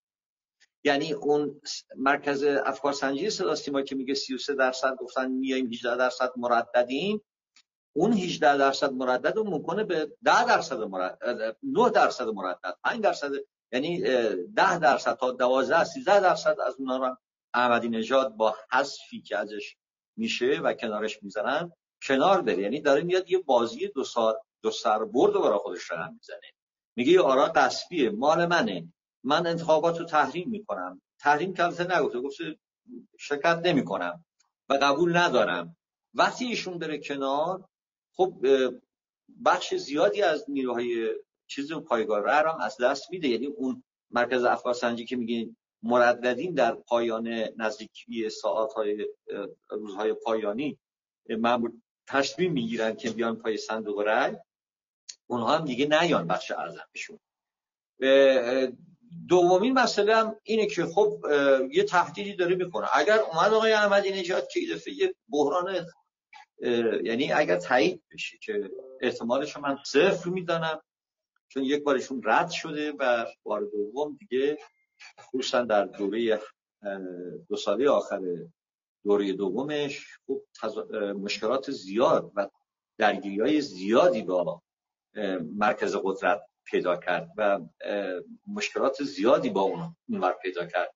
یعنی 0.85 1.13
اون 1.13 1.61
مرکز 1.97 2.45
افکار 2.45 2.93
سنجی 2.93 3.31
صدا 3.31 3.55
سیما 3.55 3.83
که 3.83 3.95
میگه 3.95 4.15
33 4.15 4.55
درصد 4.55 4.97
گفتن 4.97 5.31
میایم 5.31 5.67
18 5.67 5.97
درصد 5.97 6.33
مرددیم 6.37 7.23
اون 7.97 8.13
18 8.13 8.57
درصد 8.57 8.93
مردد 8.93 9.37
رو 9.37 9.45
ممکنه 9.45 9.85
به 9.85 10.11
10 10.25 10.45
درصد 10.45 10.79
مردد 10.79 11.57
9 11.63 11.91
درصد 11.91 12.29
مردد 12.29 12.59
5 12.85 13.03
درصد 13.03 13.31
یعنی 13.73 14.01
10 14.01 14.79
درصد 14.79 15.15
تا 15.15 15.31
12 15.31 15.85
13 15.85 16.21
درصد 16.21 16.57
از 16.67 16.75
اونها 16.79 16.97
رو 16.97 17.17
احمدی 17.55 17.89
نژاد 17.89 18.37
با 18.37 18.57
حذفی 18.73 19.23
که 19.23 19.37
ازش 19.37 19.77
میشه 20.17 20.61
و 20.65 20.75
کنارش 20.75 21.23
می‌زنن 21.23 21.73
کنار 22.03 22.43
بره. 22.43 22.63
یعنی 22.63 22.81
داره 22.81 23.03
میاد 23.03 23.31
یه 23.31 23.39
بازی 23.39 23.89
دو 23.89 24.05
سال 24.05 24.35
دو 24.63 24.71
سر 24.71 25.05
برد 25.05 25.33
برای 25.33 25.59
خودش 25.59 25.91
رقم 25.91 26.13
می‌زنه. 26.13 26.51
میگه 26.97 27.13
یه 27.13 27.21
آرا 27.21 27.45
قصبیه 27.45 28.11
مال 28.11 28.47
منه. 28.47 28.93
من 29.25 29.47
انتخابات 29.47 29.99
رو 29.99 30.05
تحریم 30.05 30.51
می‌کنم. 30.51 31.03
تحریم 31.19 31.55
که 31.55 31.63
نگفته 31.63 32.21
گفته 32.21 32.59
شرکت 33.19 33.61
نمی‌کنم 33.65 34.25
و 34.69 34.79
قبول 34.83 35.17
ندارم. 35.17 35.77
وقتی 36.15 36.45
ایشون 36.45 36.79
بره 36.79 36.99
کنار 36.99 37.69
خب 38.13 38.35
بخش 39.45 39.75
زیادی 39.75 40.23
از 40.23 40.45
نیروهای 40.49 41.11
چیز 41.47 41.73
پایگاه 41.73 42.31
هم 42.31 42.61
از 42.61 42.77
دست 42.81 43.11
میده. 43.11 43.29
یعنی 43.29 43.47
اون 43.47 43.85
مرکز 44.11 44.45
افکار 44.45 44.75
سنجی 44.75 45.05
که 45.05 45.17
میگین 45.17 45.57
مرددین 45.83 46.55
در 46.55 46.75
پایان 46.75 47.29
نزدیکی 47.57 48.31
ساعت 48.31 48.73
های 48.73 49.09
روزهای 49.69 50.15
پایانی 50.15 50.79
معمول 51.29 51.73
تصمیم 52.09 52.53
می‌گیرن 52.53 52.97
که 52.97 53.11
بیان 53.11 53.37
پای 53.37 53.57
صندوق 53.57 54.01
رای 54.01 54.37
اونها 55.27 55.59
هم 55.59 55.65
دیگه 55.65 55.87
نیان 55.87 56.27
بخش 56.27 56.51
ارزمشون 56.51 57.19
دومین 59.29 59.73
مسئله 59.73 60.17
هم 60.17 60.37
اینه 60.43 60.67
که 60.67 60.87
خب 60.87 61.25
یه 61.71 61.85
تهدیدی 61.85 62.37
داره 62.37 62.55
می‌کنه. 62.55 62.87
اگر 62.95 63.19
اومد 63.19 63.53
آقای 63.53 63.73
احمدی 63.73 64.11
نژاد 64.11 64.49
که 64.49 64.61
دفعه 64.75 64.95
یه 64.95 65.15
بحران 65.29 65.87
یعنی 67.05 67.33
اگر 67.33 67.57
تایید 67.57 68.03
بشه 68.13 68.39
که 68.43 68.71
احتمالش 69.01 69.57
من 69.57 69.79
صفر 69.87 70.31
می‌دانم 70.31 70.81
چون 71.49 71.65
یک 71.65 71.83
بارشون 71.85 72.23
رد 72.25 72.51
شده 72.51 72.93
و 72.93 73.27
بار 73.43 73.65
دوم 73.73 74.17
دیگه 74.21 74.59
خصوصا 75.21 75.63
در 75.63 75.85
دوره 75.85 76.41
دو 77.49 77.57
ساله 77.57 77.91
آخر 77.91 78.21
دوره 79.05 79.33
دومش 79.33 80.07
خب 80.27 80.43
مشکلات 80.97 81.71
زیاد 81.71 82.33
و 82.37 82.49
درگیری 82.99 83.41
های 83.41 83.61
زیادی 83.61 84.23
با 84.23 84.63
مرکز 85.57 85.97
قدرت 86.03 86.43
پیدا 86.65 86.97
کرد 86.97 87.31
و 87.37 87.61
مشکلات 88.47 89.03
زیادی 89.03 89.51
با 89.51 89.61
اون 89.61 89.97
اونور 90.09 90.33
پیدا 90.33 90.67
کرد. 90.67 90.95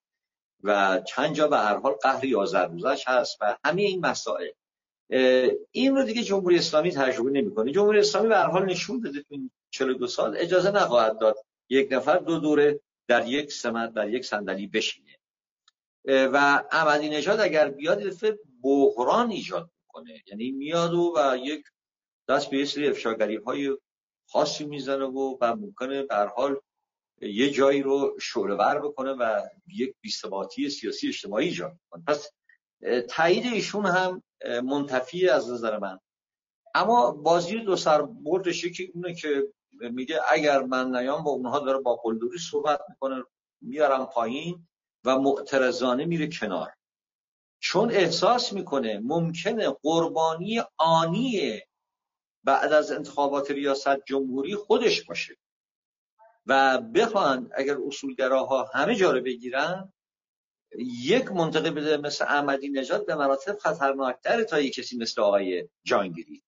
و 0.63 1.01
چند 1.01 1.35
جا 1.35 1.49
به 1.49 1.57
هر 1.57 1.77
حال 1.77 1.93
قهر 1.93 2.25
یازده 2.25 2.65
روزش 2.65 3.05
هست 3.09 3.39
و 3.41 3.57
همه 3.65 3.83
این 3.83 4.07
مسائل. 4.07 4.51
این 5.71 5.97
رو 5.97 6.03
دیگه 6.03 6.23
جمهوری 6.23 6.57
اسلامی 6.57 6.91
تجربه 6.91 7.31
نمی‌کنه. 7.31 7.73
جمهوری 7.73 7.99
اسلامی 7.99 8.29
به 8.29 8.37
هر 8.37 8.47
حال 8.47 8.65
نشون 8.65 9.01
داده 9.01 9.21
تو 9.21 9.27
این 9.29 9.51
42 9.71 10.07
سال 10.07 10.37
اجازه 10.37 10.71
نخواهد 10.71 11.19
داد 11.19 11.37
یک 11.69 11.89
نفر 11.93 12.19
دو 12.19 12.39
دوره 12.39 12.81
در 13.09 13.29
یک 13.29 13.53
سمت 13.53 13.95
در 13.95 14.09
یک 14.09 14.25
صندلی 14.25 14.67
بشینه. 14.67 15.19
و 16.05 16.65
احمدی 16.73 17.09
نژاد 17.09 17.41
اگر 17.41 17.69
بیاد 17.69 17.99
دفعه 17.99 18.39
بحران 18.63 19.31
ایجاد 19.31 19.71
می‌کنه. 19.83 20.23
یعنی 20.27 20.51
میاد 20.51 20.95
و, 20.95 21.15
و 21.17 21.37
یک 21.37 21.65
دست 22.29 22.51
به 22.51 22.65
سری 22.65 22.89
افشاگری 22.89 23.37
های 23.37 23.77
خاصی 24.29 24.65
می‌زنه 24.65 25.05
و 25.05 25.37
و 25.41 25.57
ممکنه 25.57 26.03
به 26.03 26.17
حال 26.37 26.57
یه 27.21 27.51
جایی 27.51 27.83
رو 27.83 28.17
شعله 28.21 28.55
بکنه 28.81 29.13
و 29.13 29.43
یک 29.67 29.95
بیستباتی 30.01 30.71
سیاسی 30.71 31.09
اجتماعی 31.09 31.49
ایجاد 31.49 31.79
کنه 31.91 32.03
پس 32.07 32.31
تایید 33.09 33.47
ایشون 33.53 33.87
هم 33.87 34.23
منتفی 34.65 35.29
از 35.29 35.51
نظر 35.51 35.79
من. 35.79 35.99
اما 36.75 37.11
بازی 37.11 37.59
دو 37.59 37.77
سر 37.77 38.03
بردش 38.03 38.67
که 38.67 38.91
اونه 38.95 39.15
که 39.15 39.53
میگه 39.73 40.21
اگر 40.29 40.63
من 40.63 40.97
نیام 40.97 41.25
با 41.25 41.31
اونها 41.31 41.59
داره 41.59 41.79
با 41.79 41.97
قلدوری 41.97 42.39
صحبت 42.39 42.81
می‌کنه 42.89 43.25
میارم 43.61 44.07
پایین 44.07 44.69
و 45.05 45.19
معترضانه 45.19 46.05
میره 46.05 46.27
کنار. 46.27 46.73
چون 47.61 47.91
احساس 47.91 48.53
می‌کنه 48.53 49.01
ممکنه 49.05 49.71
قربانی 49.83 50.63
آنی 50.77 51.61
بعد 52.45 52.73
از 52.73 52.93
انتخابات 52.93 53.51
ریاست 53.51 54.05
جمهوری 54.05 54.55
خودش 54.55 55.03
باشه. 55.03 55.37
و 56.47 56.79
بخوان 56.79 57.51
اگر 57.55 57.77
اصولگراها 57.87 58.71
همه 58.75 58.95
جا 58.95 59.13
رو 59.13 59.21
بگیرن 59.21 59.93
یک 61.03 61.33
منطقه 61.33 61.71
بده 61.71 61.97
مثل 61.97 62.25
احمدی 62.25 62.69
نژاد 62.69 63.07
به 63.07 63.15
مراتب 63.15 63.59
خطرناکتر 63.59 64.45
تا 64.45 64.61
یک 64.61 64.75
کسی 64.75 64.99
مثل 64.99 65.23
آقای 65.23 65.69
جانگیری. 65.85 66.43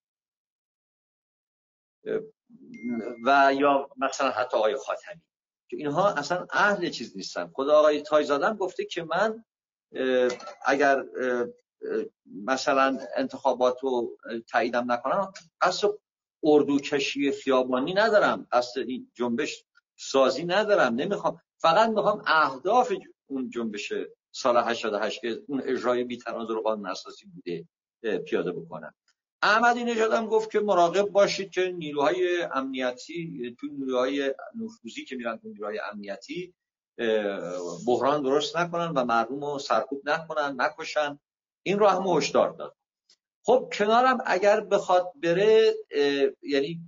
و 3.27 3.53
یا 3.55 3.91
مثلا 3.97 4.31
حتی 4.31 4.57
آقای 4.57 4.77
خاتمی. 4.77 5.23
که 5.71 5.77
اینها 5.77 6.11
اصلا 6.11 6.47
اهل 6.53 6.91
چیز 6.91 7.17
نیستن. 7.17 7.51
خدا 7.55 7.79
آقای 7.79 8.03
تایزادم 8.03 8.57
گفته 8.57 8.85
که 8.85 9.03
من 9.05 9.45
اگر 10.65 11.05
مثلا 12.45 12.99
انتخابات 13.17 13.81
رو 13.83 14.19
تاییدم 14.49 14.93
نکنم 14.93 15.33
قصد 15.61 15.89
اردو 16.43 16.79
کشی 16.79 17.33
خیابانی 17.33 17.95
ندارم 17.95 18.47
قصد 18.53 18.81
این 18.81 19.11
جنبش 19.15 19.65
سازی 19.97 20.45
ندارم 20.45 20.95
نمی‌خوام. 20.95 21.41
فقط 21.59 21.89
می‌خوام 21.89 22.23
اهداف 22.27 22.93
اون 23.27 23.51
جنبش 23.51 23.93
سال 24.33 24.57
88 24.57 25.21
که 25.21 25.43
اون 25.49 25.63
اجرای 25.65 26.05
بی‌تناظر 26.05 26.55
قانون 26.55 26.87
اساسی 26.87 27.27
بوده 27.27 27.69
پیاده 28.19 28.53
بکنم. 28.53 28.95
احمدی 29.43 29.85
نژاد 29.85 30.13
هم 30.13 30.27
گفت 30.27 30.51
که 30.51 30.61
مراقب 30.61 31.09
باشید 31.09 31.51
که 31.51 31.73
نیروهای 31.73 32.43
امنیتی 32.43 33.57
تو 33.61 33.67
نیروهای 33.67 34.35
نفوذی 34.55 35.05
که 35.05 35.17
میرن 35.17 35.37
تو 35.37 35.49
نیروهای 35.49 35.81
امنیتی 35.93 36.55
بحران 37.87 38.23
درست 38.23 38.57
نکنن 38.57 38.89
و 38.89 39.05
مردم 39.05 39.45
رو 39.45 39.59
سرکوب 39.59 40.09
نکنن 40.09 40.55
نکشن. 40.61 41.19
این 41.63 41.79
رو 41.79 41.87
هم 41.87 42.07
هشدار 42.07 42.51
داد. 42.51 42.77
خب 43.45 43.73
کنارم 43.79 44.19
اگر 44.27 44.61
بخواد 44.61 45.13
بره 45.23 45.75
یعنی 46.43 46.81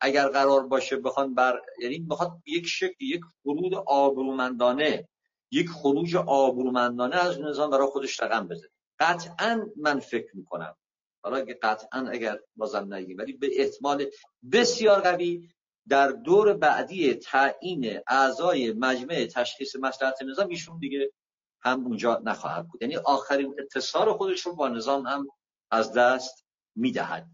اگر 0.00 0.28
قرار 0.28 0.66
باشه 0.66 0.96
بخوان 0.96 1.34
بر 1.34 1.60
یعنی 1.82 1.98
بخواد 1.98 2.32
یک 2.46 2.66
شکل 2.66 3.04
یک 3.04 3.20
خروج 3.42 3.74
آبرومندانه 3.86 5.08
یک 5.50 5.68
خروج 5.68 6.16
آبرومندانه 6.16 7.16
از 7.16 7.40
نظام 7.40 7.70
برای 7.70 7.86
خودش 7.86 8.20
رقم 8.20 8.48
بزنه. 8.48 8.70
قطعا 8.98 9.66
من 9.76 10.00
فکر 10.00 10.36
می‌کنم 10.36 10.76
حالا 11.24 11.44
که 11.44 11.54
قطعا 11.62 12.08
اگر 12.08 12.38
بازم 12.56 12.94
نگیم 12.94 13.18
ولی 13.18 13.32
به 13.32 13.48
احتمال 13.56 14.06
بسیار 14.52 15.00
قوی 15.00 15.48
در 15.88 16.08
دور 16.08 16.52
بعدی 16.52 17.14
تعیین 17.14 18.00
اعضای 18.06 18.72
مجمع 18.72 19.26
تشخیص 19.26 19.76
مسئلت 19.76 20.22
نظام 20.22 20.48
ایشون 20.48 20.78
دیگه 20.78 21.12
هم 21.62 21.86
اونجا 21.86 22.22
نخواهد 22.24 22.68
بود. 22.68 22.82
یعنی 22.82 22.96
آخرین 22.96 23.54
اتصال 23.58 24.12
خودش 24.12 24.40
رو 24.40 24.54
با 24.54 24.68
نظام 24.68 25.06
هم 25.06 25.28
از 25.70 25.92
دست 25.92 26.44
می‌دهد. 26.76 27.26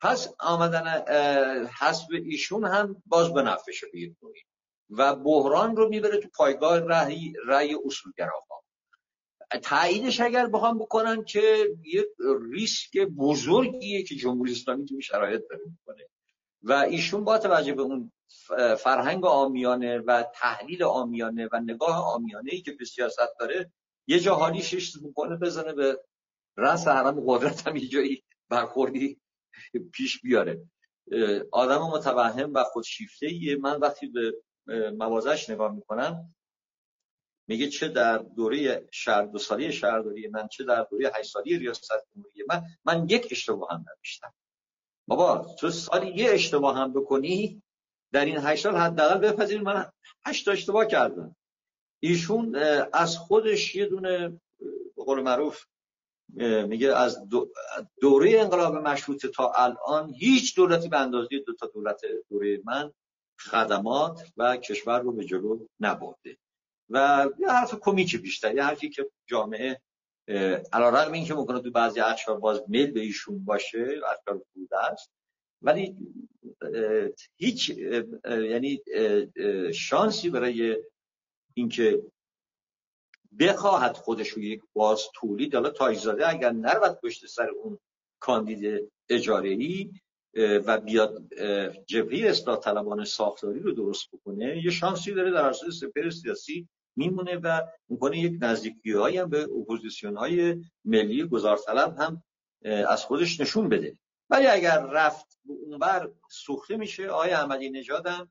پس 0.00 0.34
آمدن 0.38 0.86
حسب 1.78 2.06
ایشون 2.12 2.64
هم 2.64 3.02
باز 3.06 3.34
به 3.34 3.42
نفعشه 3.42 3.86
و 4.90 5.16
بحران 5.16 5.76
رو 5.76 5.88
می‌بره 5.88 6.18
تو 6.18 6.28
پایگاه 6.34 6.78
رأی 6.78 7.32
رأی 7.46 7.76
اصولگراها 7.84 8.62
تاییدش 9.62 10.20
اگر 10.20 10.46
بخوام 10.46 10.78
بکنن 10.78 11.24
که 11.24 11.68
یک 11.84 12.06
ریسک 12.52 12.98
بزرگیه 12.98 14.02
که 14.02 14.14
جمهوری 14.14 14.52
اسلامی 14.52 14.86
توی 14.86 15.02
شرایط 15.02 15.42
داره 15.50 15.62
می‌کنه. 15.64 16.06
و 16.62 16.72
ایشون 16.72 17.24
با 17.24 17.38
توجه 17.38 17.72
به 17.74 17.82
اون 17.82 18.12
فرهنگ 18.78 19.26
آمیانه 19.26 19.98
و 19.98 20.24
تحلیل 20.34 20.82
آمیانه 20.82 21.48
و 21.52 21.60
نگاه 21.60 22.14
آمیانه 22.14 22.52
ای 22.52 22.60
که 22.60 22.72
به 22.72 22.84
سیاست 22.84 23.38
داره 23.38 23.72
یه 24.06 24.20
جا 24.20 24.34
حالیش 24.34 24.96
می‌کنه 25.02 25.36
بزنه 25.36 25.72
به 25.72 26.00
رأس 26.56 26.88
حرم 26.88 27.22
قدرت 27.26 27.66
هم 27.66 27.76
یه 27.76 27.88
جایی 27.88 28.24
برخوردی 28.48 29.20
پیش 29.92 30.20
بیاره. 30.20 30.62
آدم 31.52 31.82
متوهم 31.82 32.54
و 32.54 32.64
خودشیفته 32.64 33.56
من 33.60 33.80
وقتی 33.80 34.06
به 34.06 34.34
موازش 34.90 35.50
نگاه 35.50 35.74
می‌کنم 35.74 36.34
میگه 37.48 37.68
چه 37.68 37.88
در 37.88 38.18
دوره 38.18 38.88
شهر 38.90 39.22
دو 39.22 39.38
سالی 39.38 39.72
شهرداری 39.72 40.28
من 40.28 40.48
چه 40.48 40.64
در 40.64 40.86
دوره 40.90 41.12
هشت 41.14 41.30
سالی 41.30 41.58
ریاست 41.58 41.92
جمهوری 42.14 42.44
من 42.48 42.62
من 42.84 43.06
یک 43.08 43.28
اشتباه 43.30 43.68
هم 43.70 43.84
نداشتم. 43.92 44.34
بابا 45.10 45.54
تو 45.58 45.70
سالی 45.70 46.10
یه 46.10 46.30
اشتباه 46.30 46.76
هم 46.76 46.92
بکنی 46.92 47.62
در 48.12 48.24
این 48.24 48.36
هشت 48.38 48.62
سال 48.62 48.76
حداقل 48.76 49.18
بپذیر 49.18 49.60
من 49.60 49.92
هشت 50.26 50.48
اشتباه 50.48 50.86
کردم. 50.86 51.36
ایشون 52.02 52.56
از 52.92 53.16
خودش 53.18 53.74
یه 53.74 53.86
دونه 53.86 54.28
به 54.96 55.04
قول 55.04 55.22
معروف 55.22 55.64
میگه 56.68 56.96
از 56.96 57.28
دوره 58.00 58.40
انقلاب 58.40 58.76
مشروطه 58.76 59.28
تا 59.28 59.52
الان 59.56 60.14
هیچ 60.14 60.56
دولتی 60.56 60.88
به 60.88 60.98
اندازه 60.98 61.38
دو 61.46 61.54
تا 61.54 61.66
دولت 61.66 62.00
دوره 62.28 62.60
من 62.64 62.92
خدمات 63.40 64.32
و 64.36 64.56
کشور 64.56 65.00
رو 65.00 65.12
به 65.12 65.24
جلو 65.24 65.66
نبرده. 65.80 66.36
و 66.90 67.28
یه 67.38 67.48
حرف 67.48 67.74
کمیکی 67.80 68.18
بیشتر 68.18 68.54
یه 68.54 68.62
حرفی 68.62 68.88
که 68.88 69.10
جامعه 69.26 69.80
علیرغم 70.72 71.12
اینکه 71.12 71.34
ممکنه 71.34 71.60
تو 71.60 71.70
بعضی 71.70 72.00
اخشار 72.00 72.38
باز 72.38 72.62
میل 72.68 72.90
به 72.90 73.00
ایشون 73.00 73.44
باشه 73.44 74.00
اخشار 74.06 74.42
بوده 74.54 74.84
است 74.92 75.10
ولی 75.62 75.96
هیچ 77.36 77.70
یعنی 78.24 78.82
شانسی 79.74 80.30
برای 80.30 80.76
اینکه 81.54 82.02
بخواهد 83.38 83.96
خودش 83.96 84.28
رو 84.28 84.42
یک 84.42 84.60
باز 84.72 85.02
تولید 85.14 85.54
حالا 85.54 85.70
تاجزاده 85.70 86.28
اگر 86.28 86.52
نرود 86.52 87.00
پشت 87.02 87.26
سر 87.26 87.48
اون 87.48 87.78
کاندید 88.20 88.92
اجاره 89.08 89.48
ای 89.48 89.90
و 90.36 90.80
بیاد 90.80 91.34
جبهه 91.86 92.28
اصلاح 92.30 92.58
طلبان 92.58 93.04
ساختاری 93.04 93.60
رو 93.60 93.72
درست 93.72 94.10
بکنه 94.12 94.64
یه 94.64 94.70
شانسی 94.70 95.14
داره 95.14 95.30
در 95.30 95.44
اساس 95.44 95.80
سپر 95.80 96.10
سیاسی 96.10 96.68
میمونه 96.96 97.36
و 97.36 97.60
می‌کنه 97.88 98.18
یک 98.18 98.38
نزدیکی 98.40 98.92
هم 98.92 99.30
به 99.30 99.42
اپوزیسیون 99.42 100.16
های 100.16 100.64
ملی 100.84 101.24
گذارطلب 101.24 101.96
هم 101.98 102.22
از 102.64 103.04
خودش 103.04 103.40
نشون 103.40 103.68
بده. 103.68 103.98
ولی 104.30 104.46
اگر 104.46 104.80
رفت 104.80 105.38
به 105.44 105.52
اونور 105.52 106.12
سوخته 106.30 106.76
میشه 106.76 107.08
آقای 107.08 107.30
احمدی 107.30 107.70
نژادم 107.70 108.30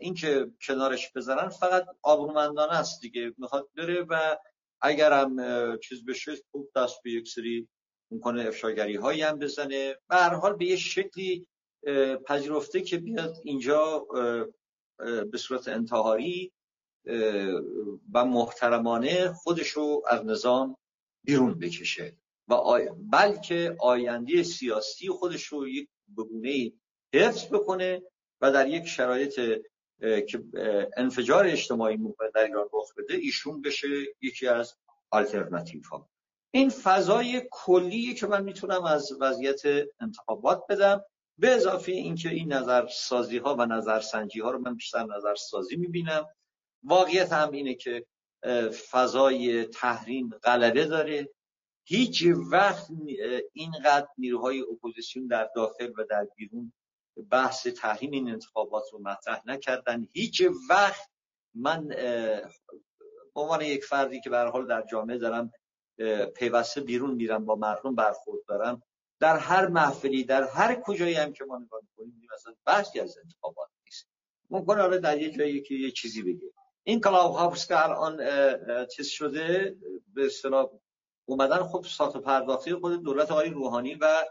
این 0.00 0.14
که 0.14 0.46
کنارش 0.62 1.12
بذارن 1.12 1.48
فقط 1.48 1.86
آبرومندانه 2.02 2.72
است 2.72 3.00
دیگه. 3.00 3.34
می‌خواد 3.38 3.68
بره 3.76 4.02
و 4.08 4.36
اگرم 4.80 5.36
چیز 5.78 6.04
بشه 6.04 6.32
خوب 6.50 6.70
دست 6.76 7.02
به 7.04 7.10
یک 7.10 7.28
سری 7.28 7.68
می‌کنه 8.10 8.46
افشاگری 8.46 8.96
هایی 8.96 9.22
هم 9.22 9.38
بزنه. 9.38 9.96
و 10.10 10.16
هر 10.16 10.34
حال 10.34 10.56
به 10.56 10.64
یه 10.64 10.76
شکلی 10.76 11.46
پذیرفته 12.26 12.80
که 12.80 12.98
بیاد 12.98 13.36
اینجا 13.44 14.06
به 15.32 15.38
صورت 15.38 15.68
انتحاری 15.68 16.52
و 18.12 18.24
محترمانه 18.24 19.32
خودش 19.32 19.68
رو 19.68 20.02
از 20.08 20.24
نظام 20.24 20.76
بیرون 21.24 21.58
بکشه. 21.58 22.16
و 22.48 22.56
بلکه 23.12 23.76
آینده 23.80 24.42
سیاسی 24.42 25.08
خودش 25.08 25.44
رو 25.44 25.68
یک 25.68 25.88
بگونه 26.16 26.72
حفظ 27.14 27.46
بکنه 27.46 28.02
و 28.40 28.52
در 28.52 28.68
یک 28.68 28.86
شرایط 28.86 29.40
که 30.00 30.44
انفجار 30.96 31.46
اجتماعی 31.46 31.96
ممکن 31.96 32.24
در 32.34 32.44
ایران 32.44 32.68
رخ 32.72 32.94
بده 32.96 33.14
ایشون 33.14 33.62
بشه 33.62 33.88
یکی 34.20 34.48
از 34.48 34.74
آلترناتیو 35.10 35.82
ها 35.90 36.10
این 36.50 36.70
فضای 36.70 37.48
کلیه 37.50 38.14
که 38.14 38.26
من 38.26 38.44
می‌تونم 38.44 38.84
از 38.84 39.12
وضعیت 39.20 39.62
انتخابات 40.00 40.62
بدم 40.68 41.04
به 41.38 41.50
اضافه 41.50 41.92
اینکه 41.92 42.28
این 42.28 42.52
نظر 42.52 42.86
سازی 42.86 43.38
ها 43.38 43.54
و 43.54 43.66
نظر 43.66 44.00
سنجی 44.00 44.40
ها 44.40 44.50
رو 44.50 44.58
من 44.58 44.74
بیشتر 44.74 45.06
نظر 45.16 45.34
سازی 45.34 45.76
می‌بینم. 45.76 46.26
واقعیت 46.82 47.32
هم 47.32 47.50
اینه 47.52 47.74
که 47.74 48.06
فضای 48.90 49.64
تحریم 49.64 50.28
غلبه 50.28 50.84
داره. 50.84 51.28
هیچ 51.84 52.24
وقت 52.50 52.86
اینقدر 53.52 54.08
نیروهای 54.18 54.60
اپوزیسیون 54.60 55.26
در 55.26 55.50
داخل 55.54 55.92
و 55.98 56.04
در 56.10 56.28
بیرون 56.36 56.72
بحث 57.30 57.66
تحریم 57.66 58.10
این 58.10 58.30
انتخابات 58.30 58.84
رو 58.92 58.98
مطرح 58.98 59.42
نکردن. 59.46 60.08
هیچ 60.12 60.42
وقت 60.70 61.10
من 61.54 61.88
به 63.34 63.40
عنوان 63.40 63.60
یک 63.60 63.84
فردی 63.84 64.20
که 64.20 64.30
به 64.30 64.38
حال 64.38 64.66
در 64.66 64.82
جامعه 64.90 65.18
دارم 65.18 65.52
پیوسته 66.36 66.80
بیرون 66.80 67.14
میرن 67.14 67.44
با 67.44 67.54
مردم 67.56 67.94
برخورد 67.94 68.44
دارن 68.48 68.82
در 69.20 69.36
هر 69.36 69.66
محفلی 69.66 70.24
در 70.24 70.42
هر 70.42 70.80
کجایی 70.80 71.14
هم 71.14 71.32
که 71.32 71.44
ما 71.44 71.58
نگاه 71.58 71.80
می‌کنیم 71.82 72.28
مثلا 72.34 72.54
بحثی 72.66 73.00
از 73.00 73.18
انتخابات 73.18 73.68
نیست. 73.84 74.08
ممکن 74.50 74.80
آره 74.80 74.98
در 74.98 75.22
یه 75.22 75.30
جایی 75.30 75.62
که 75.62 75.74
یه 75.74 75.90
چیزی 75.90 76.22
بگه 76.22 76.52
این 76.88 77.00
کلاب 77.00 77.34
هاوس 77.34 77.68
که 77.68 77.84
الان 77.84 78.16
چیز 78.86 79.06
شده 79.06 79.76
به 80.14 80.26
اصطلاح 80.26 80.70
اومدن 81.28 81.62
خب 81.62 81.84
سات 81.88 82.16
پرداختی 82.16 82.74
خود 82.74 83.02
دولت 83.02 83.30
آقای 83.30 83.50
روحانی 83.50 83.94
و 83.94 84.24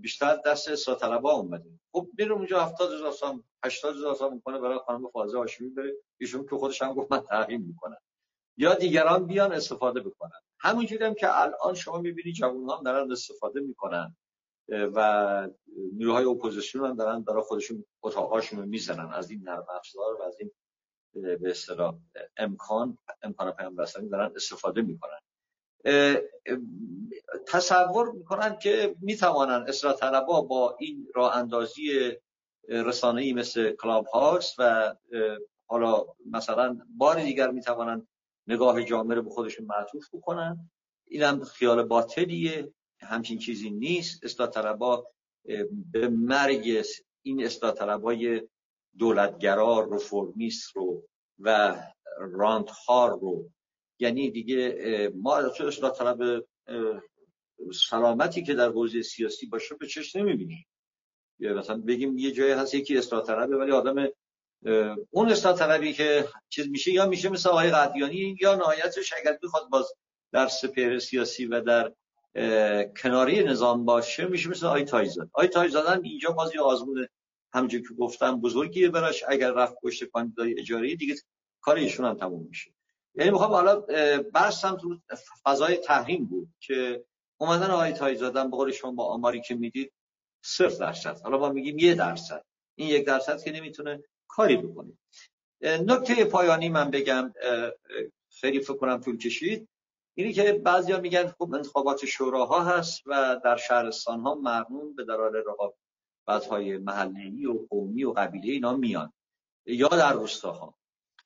بیشتر 0.00 0.38
دست 0.46 0.74
ساتلبا 0.74 1.32
اومده 1.32 1.70
خب 1.92 2.08
میره 2.18 2.32
اونجا 2.32 2.64
70 2.64 2.92
هزار 2.92 3.12
سام 3.12 3.44
80 3.64 3.96
هزار 3.96 4.14
سام 4.14 4.34
می‌کنه 4.34 4.58
برای 4.58 4.78
خانم 4.78 5.08
فاضل 5.08 5.38
هاشمی 5.38 5.68
بره 5.68 5.92
ایشون 6.20 6.46
که 6.46 6.56
خودش 6.56 6.82
هم 6.82 6.94
گفت 6.94 7.12
من 7.12 7.20
تحریم 7.20 7.60
می‌کنم 7.60 7.98
یا 8.56 8.74
دیگران 8.74 9.26
بیان 9.26 9.52
استفاده 9.52 10.00
بکنن 10.00 10.40
همونجوری 10.60 11.04
هم 11.04 11.14
که 11.14 11.40
الان 11.40 11.74
شما 11.74 11.98
می‌بینی 11.98 12.32
جوان 12.32 12.70
هم 12.70 12.82
دارن 12.84 13.12
استفاده 13.12 13.60
می‌کنن 13.60 14.16
و 14.68 15.48
نیروهای 15.92 16.24
اپوزیسیون 16.24 16.86
هم 16.86 16.96
دارن 16.96 17.22
برای 17.22 17.42
خودشون 17.42 17.84
اتاقاشون 18.02 18.68
می‌زنن 18.68 19.12
از 19.12 19.30
این 19.30 19.42
نرم 19.42 19.66
افزار 19.76 20.14
و 20.20 20.22
از 20.22 20.36
این 20.40 20.50
به 21.14 21.50
اصطلاح 21.50 21.94
امکان 22.36 22.98
امکان 23.22 23.52
پیام 23.52 23.76
رسانی 23.76 24.08
دارن 24.08 24.32
استفاده 24.36 24.82
می‌کنن. 24.82 25.18
تصور 27.46 28.12
می‌کنن 28.12 28.58
که 28.58 28.96
می‌توانن 29.00 29.64
اصلاح 29.68 29.96
طلبا 29.96 30.40
با 30.40 30.76
این 30.80 31.08
راه 31.14 31.36
اندازی 31.36 32.12
رسانه‌ای 32.68 33.32
مثل 33.32 33.72
Clubhouse 33.72 34.54
و 34.58 34.94
حالا 35.66 36.06
مثلا 36.30 36.78
بار 36.96 37.22
دیگر 37.22 37.50
می‌توانن 37.50 38.06
نگاه 38.46 38.84
جامعه 38.84 39.16
رو 39.16 39.22
به 39.22 39.30
خودشون 39.30 39.66
معطوف 39.66 40.08
بکنن. 40.14 40.70
اینم 41.06 41.44
خیال 41.44 41.82
باطلیه. 41.82 42.72
همچین 43.00 43.38
چیزی 43.38 43.70
نیست. 43.70 44.24
اصلاح 44.24 44.48
طلبا 44.48 45.06
به 45.92 46.08
مرگ 46.08 46.84
این 47.22 47.44
اصلاح 47.44 47.72
طلبای 47.72 48.48
دولتگرا 48.98 49.80
رفرمیست 49.80 50.76
رو 50.76 51.02
و 51.38 51.76
راندخار 52.18 53.10
رو. 53.20 53.50
یعنی 53.98 54.30
دیگه 54.30 55.12
ما 55.14 55.42
تو 55.48 55.66
اصلاح 55.66 55.92
طلب 55.92 56.44
سلامتی 57.90 58.42
که 58.42 58.54
در 58.54 58.68
حوزه 58.68 59.02
سیاسی 59.02 59.46
باشه 59.46 59.74
به 59.74 59.86
چشم 59.86 60.18
نمی‌بینیم. 60.18 60.66
مثلا 61.40 61.78
بگیم 61.78 62.18
یه 62.18 62.30
جایی 62.30 62.52
هست 62.52 62.74
یکی 62.74 62.98
اصلاح 62.98 63.26
طلبه 63.26 63.56
ولی 63.56 63.72
آدم 63.72 64.08
اون 65.10 65.28
اصلاح 65.28 65.58
طلبی 65.58 65.92
که 65.92 66.28
چیز 66.48 66.68
میشه 66.68 66.92
یا 66.92 67.06
میشه 67.06 67.28
مثل 67.28 67.48
آقای 67.48 67.70
قدیانی 67.70 68.36
یا 68.40 68.54
نهایتش 68.54 69.12
اگر 69.12 69.38
بخواد 69.42 69.68
باز 69.68 69.92
در 70.32 70.46
سپهر 70.46 70.98
سیاسی 70.98 71.46
و 71.46 71.60
در 71.60 71.92
کناری 73.02 73.44
نظام 73.44 73.84
باشه 73.84 74.26
میشه 74.26 74.50
مثل 74.50 74.66
آی 74.66 74.84
تایزاد 74.84 75.30
آی 75.32 75.48
اینجا 76.02 76.30
باز 76.30 76.54
یه 76.54 76.60
همونجور 77.54 77.80
که 77.80 77.94
گفتم 77.94 78.40
بزرگیه 78.40 78.88
براش. 78.88 79.24
اگر 79.28 79.52
رفت 79.52 79.74
پشت 79.82 80.04
کاندیدای 80.04 80.60
اجاره 80.60 80.96
دیگه 80.96 81.14
کار 81.60 81.76
ایشون 81.76 82.06
هم 82.06 82.14
تموم 82.14 82.46
میشه. 82.48 82.70
یعنی 83.14 83.30
می‌خوام 83.30 83.50
حالا 83.50 83.80
بحثم 84.34 84.76
تو 84.76 85.00
فضای 85.44 85.76
تحریم 85.76 86.24
بود 86.24 86.48
که 86.60 87.04
اومدن 87.40 87.70
آقای 87.70 87.92
تایزادن 87.92 88.50
به 88.50 88.56
قول 88.56 88.70
شما 88.70 88.92
با 88.92 89.04
آماری 89.04 89.40
که 89.40 89.54
می‌دید 89.54 89.92
صفر 90.44 90.78
درصد. 90.78 91.20
حالا 91.20 91.38
ما 91.38 91.48
میگیم 91.48 91.78
یه 91.78 91.94
درصد. 91.94 92.44
این 92.74 92.88
یک 92.88 93.06
درصد 93.06 93.42
که 93.42 93.52
نمی‌تونه 93.52 94.02
کاری 94.28 94.56
بکنه. 94.56 94.92
نکته 95.62 96.24
پایانی 96.24 96.68
من 96.68 96.90
بگم 96.90 97.34
خیلی 98.40 98.60
فکر 98.60 98.76
کنم 98.76 99.00
طول 99.00 99.18
کشید. 99.18 99.68
اینی 100.14 100.32
که 100.32 100.52
بعضیا 100.52 101.00
میگن 101.00 101.26
خب 101.26 101.54
انتخابات 101.54 102.06
شوراها 102.06 102.64
هست 102.64 103.02
و 103.06 103.40
در 103.44 103.56
شهرستان 103.56 104.20
ها 104.20 104.34
مرمون 104.34 104.94
به 104.94 105.04
درال 105.04 105.36
رقابت 105.36 105.74
های 106.28 106.78
محلی 106.78 107.46
و 107.46 107.66
قومی 107.70 108.04
و 108.04 108.12
قبیله 108.12 108.52
اینا 108.52 108.76
میان. 108.76 109.12
یا 109.66 109.88
در 109.88 110.12
روستاها. 110.12 110.74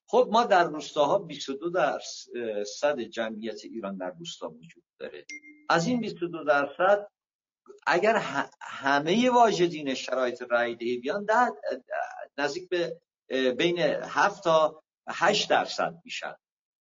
خب 0.09 0.29
ما 0.33 0.45
در 0.45 0.65
روستاها 0.65 1.19
22 1.19 1.71
درصد 1.71 3.01
جمعیت 3.01 3.65
ایران 3.65 3.97
در 3.97 4.11
روستا 4.11 4.49
وجود 4.49 4.85
داره. 4.99 5.27
از 5.69 5.87
این 5.87 6.01
22 6.01 6.45
درصد 6.45 7.09
اگر 7.87 8.17
همه 8.61 9.31
واجدین 9.31 9.95
شرایط 9.95 10.43
رای 10.51 10.75
دهی 10.75 10.99
بیان 10.99 11.25
در 11.25 11.53
نزدیک 12.39 12.69
به 12.69 12.99
بین 13.53 13.79
7 13.79 14.45
تا 14.45 14.83
8 15.09 15.51
درصد 15.51 15.95
میشن. 16.05 16.35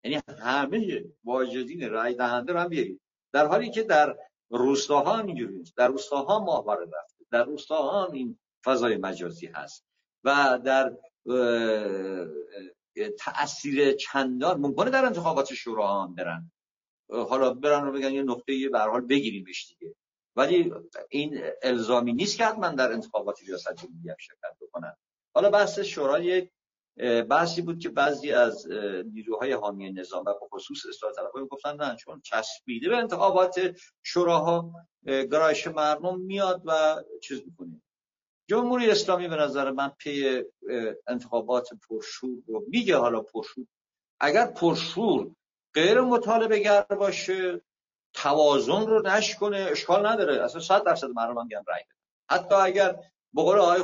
یعنی 0.03 0.21
همه 0.39 1.05
واجدین 1.23 1.89
رای 1.89 2.13
دهنده 2.13 2.53
رو 2.53 2.59
هم 2.59 2.67
بیارید. 2.67 3.01
در 3.33 3.45
حالی 3.47 3.71
که 3.71 3.83
در 3.83 4.17
روستاها 4.49 5.17
هم 5.17 5.27
اینجوری 5.27 5.55
نیست. 5.55 5.77
در 5.77 5.87
روستاها 5.87 6.39
ماهواره 6.39 6.85
رفته 6.85 7.14
در 7.31 7.43
روستاها 7.43 8.07
این 8.11 8.39
فضای 8.65 8.97
مجازی 8.97 9.47
هست 9.47 9.85
و 10.23 10.59
در 10.65 10.97
تأثیر 13.19 13.93
چندان 13.93 14.61
ممکنه 14.61 14.89
در 14.89 15.05
انتخابات 15.05 15.53
شورا 15.53 16.01
هم 16.01 16.15
برن. 16.15 16.51
حالا 17.09 17.53
برن 17.53 17.85
رو 17.85 17.91
بگن 17.91 18.11
یه 18.11 18.23
نقطه 18.23 18.53
یه 18.53 18.69
حال 18.77 19.01
بگیریمش 19.01 19.67
دیگه. 19.67 19.95
ولی 20.35 20.73
این 21.09 21.41
الزامی 21.61 22.13
نیست 22.13 22.37
که 22.37 22.45
حتما 22.45 22.69
در 22.69 22.91
انتخابات 22.91 23.39
ریاست 23.41 23.73
جمهوری 23.73 24.09
هم 24.09 24.15
شرکت 24.19 24.57
بکنن. 24.61 24.95
حالا 25.35 25.49
بحث 25.49 25.79
شورا 25.79 26.19
یک 26.19 26.51
بحثی 27.29 27.61
بود 27.61 27.79
که 27.79 27.89
بعضی 27.89 28.31
از 28.31 28.67
نیروهای 29.13 29.53
حامی 29.53 29.91
نظام 29.91 30.21
و 30.21 30.33
به 30.41 30.47
خصوص 30.51 30.85
اصلاح 30.89 31.11
طلبها 31.13 31.45
گفتن 31.45 31.75
نه 31.75 31.95
چون 31.95 32.21
چسبیده 32.21 32.89
به 32.89 32.97
انتخابات 32.97 33.55
شوراها. 34.03 34.71
گرایش 35.05 35.67
مردم 35.67 36.19
میاد 36.19 36.61
و 36.65 37.03
چیز 37.21 37.41
می‌کنه. 37.45 37.81
جمهوری 38.49 38.91
اسلامی 38.91 39.27
به 39.27 39.35
نظر 39.35 39.71
من 39.71 39.89
پی 39.89 40.43
انتخابات 41.07 41.69
پرشور 41.89 42.37
رو 42.47 42.63
میگه 42.67 42.97
حالا 42.97 43.21
پرشور. 43.21 43.65
اگر 44.19 44.45
پرشور 44.45 45.31
غیر 45.73 46.01
مطالبه 46.01 46.59
گر 46.59 46.81
باشه 46.81 47.61
توازن 48.13 48.87
رو 48.87 49.01
نش 49.01 49.35
کنه 49.35 49.57
اشکال 49.57 50.05
نداره. 50.05 50.43
اصلا 50.43 50.61
صد 50.61 50.83
درصد 50.83 51.07
مردم 51.07 51.37
هم 51.37 51.63
رای 51.67 51.81
حتی 52.29 52.55
اگر 52.55 52.93
به 53.33 53.41
قول 53.41 53.59
آقای 53.59 53.83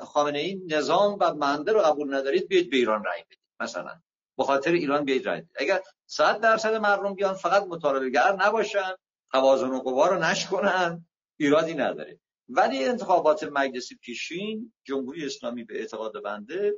خامنه 0.00 0.38
ای 0.38 0.62
نظام 0.66 1.16
و 1.20 1.34
منده 1.34 1.72
رو 1.72 1.80
قبول 1.80 2.14
ندارید 2.14 2.48
بیاید 2.48 2.70
به 2.70 2.76
ایران 2.76 3.04
رای 3.04 3.22
بدید. 3.22 3.38
مثلا 3.60 4.00
به 4.38 4.44
خاطر 4.44 4.72
ایران 4.72 5.04
بیاید 5.04 5.26
رای 5.26 5.40
بدید. 5.40 5.56
اگر 5.56 5.82
صد 6.06 6.40
درصد 6.40 6.74
مردم 6.74 7.14
بیان 7.14 7.34
فقط 7.34 7.66
مطالبه 7.66 8.10
گر 8.10 8.32
نباشن 8.32 8.94
توازن 9.32 9.70
و 9.70 9.80
قوا 9.80 10.08
رو 10.08 10.18
نش 10.18 10.46
کنن 10.46 11.06
ایرادی 11.36 11.74
نداره. 11.74 12.20
ولی 12.48 12.84
انتخابات 12.84 13.44
مجلس 13.44 13.88
پیشین 14.00 14.72
جمهوری 14.84 15.26
اسلامی 15.26 15.64
به 15.64 15.80
اعتقاد 15.80 16.22
بنده 16.22 16.74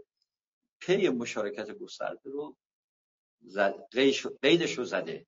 پی 0.81 1.09
مشارکت 1.09 1.71
گسترده 1.71 2.31
رو 2.31 2.57
قیدش 4.43 4.79
رو 4.79 4.85
زده 4.85 5.27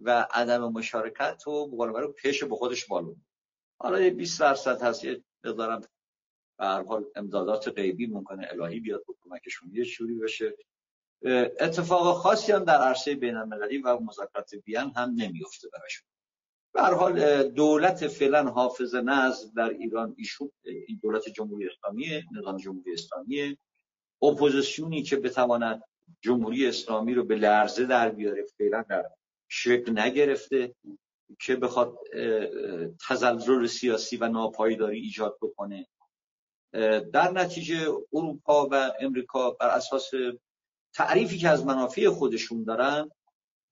و 0.00 0.26
عدم 0.30 0.72
مشارکت 0.72 1.46
و 1.46 1.86
رو 1.86 2.12
پیش 2.12 2.44
به 2.44 2.56
خودش 2.56 2.86
بالون 2.86 3.24
حالا 3.80 4.00
یه 4.00 4.10
20 4.10 4.40
درصد 4.40 4.82
هست 4.82 5.04
یه 5.04 5.24
مقدارم 5.44 5.80
به 6.58 6.66
حال 6.66 7.04
امدادات 7.16 7.68
غیبی 7.68 8.06
ممکنه 8.06 8.48
الهی 8.50 8.80
بیاد 8.80 9.04
به 9.06 9.14
کمکشون 9.22 9.70
یه 9.74 9.84
شوری 9.84 10.18
بشه. 10.18 10.56
اتفاق 11.60 12.16
خاصی 12.16 12.52
هم 12.52 12.64
در 12.64 12.78
عرصه 12.78 13.14
بین 13.14 13.36
المللی 13.36 13.78
و 13.78 13.98
مذاکرات 13.98 14.50
وین 14.66 14.92
هم 14.96 15.14
نمیفته 15.16 15.68
براشون. 15.68 16.11
به 16.74 16.82
هر 16.82 16.94
حال 16.94 17.42
دولت 17.42 18.06
فعلا 18.08 18.44
حافظ 18.44 18.94
نظم 18.94 19.52
در 19.56 19.68
ایران 19.68 20.14
ایشون 20.18 20.50
این 20.64 21.00
دولت 21.02 21.28
جمهوری 21.28 21.68
اسلامی 21.68 22.22
نظام 22.32 22.56
جمهوری 22.56 22.92
اسلامی 22.92 23.58
اپوزیسیونی 24.22 25.02
که 25.02 25.16
بتواند 25.16 25.82
جمهوری 26.20 26.66
اسلامی 26.66 27.14
رو 27.14 27.24
به 27.24 27.34
لرزه 27.34 27.86
در 27.86 28.08
بیاره 28.08 28.44
فعلا 28.58 28.84
در 28.88 29.10
شکل 29.48 29.98
نگرفته 29.98 30.74
که 31.40 31.56
بخواد 31.56 31.98
تزلزل 33.08 33.66
سیاسی 33.66 34.16
و 34.16 34.28
ناپایداری 34.28 35.00
ایجاد 35.00 35.38
بکنه. 35.42 35.86
در 37.12 37.30
نتیجه 37.32 37.92
اروپا 38.12 38.68
و 38.70 38.92
امریکا 39.00 39.50
بر 39.50 39.68
اساس 39.68 40.10
تعریفی 40.94 41.38
که 41.38 41.48
از 41.48 41.66
منافع 41.66 42.08
خودشون 42.08 42.64
دارن 42.64 43.10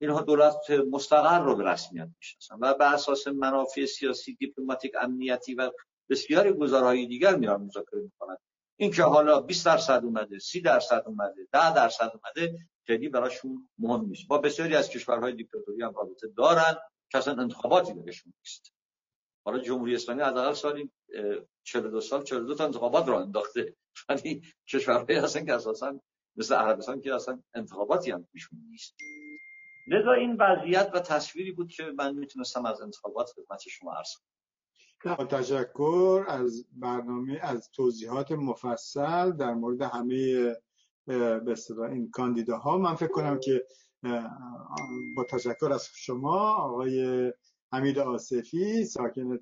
اینها 0.01 0.23
دولت 0.23 0.71
مستقر 0.71 1.45
رو 1.45 1.57
به 1.57 1.65
رسمیت 1.65 2.09
می‌شناسن 2.17 2.57
و 2.61 2.75
بر 2.75 2.93
اساس 2.93 3.27
منافع 3.29 3.85
سیاسی 3.85 4.35
دیپلماتیک 4.35 4.93
امنیتی 5.01 5.55
و 5.55 5.71
بسیاری 6.11 6.53
گزارهای 6.53 7.07
دیگر 7.07 7.37
میان 7.37 7.63
مذاکره 7.63 8.01
می‌کنن. 8.01 8.37
این 8.77 8.91
که 8.91 9.03
حالا 9.03 9.41
20 9.41 9.67
درصد 9.67 10.05
اومده 10.05 10.39
30 10.39 10.61
درصد 10.61 11.03
اومده 11.07 11.49
10 11.53 11.75
درصد 11.75 12.13
اومده 12.15 12.59
خیلی 12.87 13.09
براشون 13.09 13.69
مهم 13.79 14.05
نیست. 14.05 14.29
با 14.29 14.39
بسیاری 14.39 14.75
از 14.75 14.89
کشورهای 14.89 15.33
دیکتاتوری 15.33 15.83
هم 15.83 15.95
رابطه 15.97 16.29
دارن 16.37 16.75
که 17.13 17.19
اصلا 17.19 17.43
انتخاباتی 17.43 17.95
بهشون 17.95 18.33
نیست. 18.39 18.73
حالا 19.45 19.59
جمهوری 19.59 19.95
اسلامی 19.95 20.23
از 20.23 20.37
اول 20.37 20.53
سالی 20.53 20.91
42 21.63 22.01
سال 22.01 22.25
42 22.25 22.55
تا 22.55 22.65
انتخابات 22.65 23.09
رو 23.09 23.15
انداخته. 23.15 23.77
ولی 24.09 24.43
کشورهای 24.69 25.17
هستن 25.17 25.47
که 25.47 25.55
اساسا 25.55 26.01
مثل 26.37 26.55
عربستان 26.55 27.01
که 27.01 27.15
اصلا 27.15 27.43
انتخاباتی 27.55 28.11
هم 28.11 28.27
پیشون 28.33 28.59
نیست. 28.71 28.95
لذا 29.91 30.12
این 30.12 30.36
وضعیت 30.41 30.91
و 30.95 31.01
تصویری 31.01 31.53
بود 31.53 31.68
که 31.68 31.82
من 31.99 32.14
می‌تونستم 32.14 32.66
از 32.66 32.80
انتخابات 32.80 33.30
خدمت 33.30 33.61
شما 33.61 33.93
عرض 33.93 34.09
کنم. 34.14 35.14
با 35.14 35.24
تشکر 35.24 36.24
از 36.28 36.66
برنامه 36.72 37.38
از 37.43 37.70
توضیحات 37.70 38.32
مفصل 38.32 39.32
در 39.32 39.55
مورد 39.55 39.82
همه 39.82 40.55
به 41.07 41.57
این 41.91 42.11
کاندیداها 42.11 42.78
من 42.78 42.95
فکر 42.95 43.12
کنم 43.12 43.41
که 43.41 43.66
با 45.16 45.24
تشکر 45.24 45.72
از 45.72 45.88
شما 45.95 46.51
آقای 46.51 47.32
حمید 47.72 47.99
آصفی 47.99 48.84
ساکن 48.84 49.38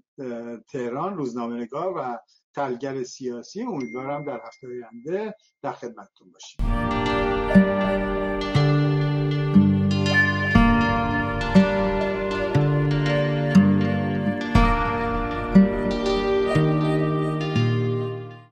تهران 0.69 1.17
روزنامه 1.17 1.61
نگار 1.61 1.93
و 1.97 2.19
تلگر 2.55 3.03
سیاسی 3.03 3.63
امیدوارم 3.63 4.25
در 4.25 4.41
هفته 4.47 4.67
آینده 4.69 5.35
در 5.63 5.73
خدمتتون 5.73 6.33
باشیم. 6.33 8.08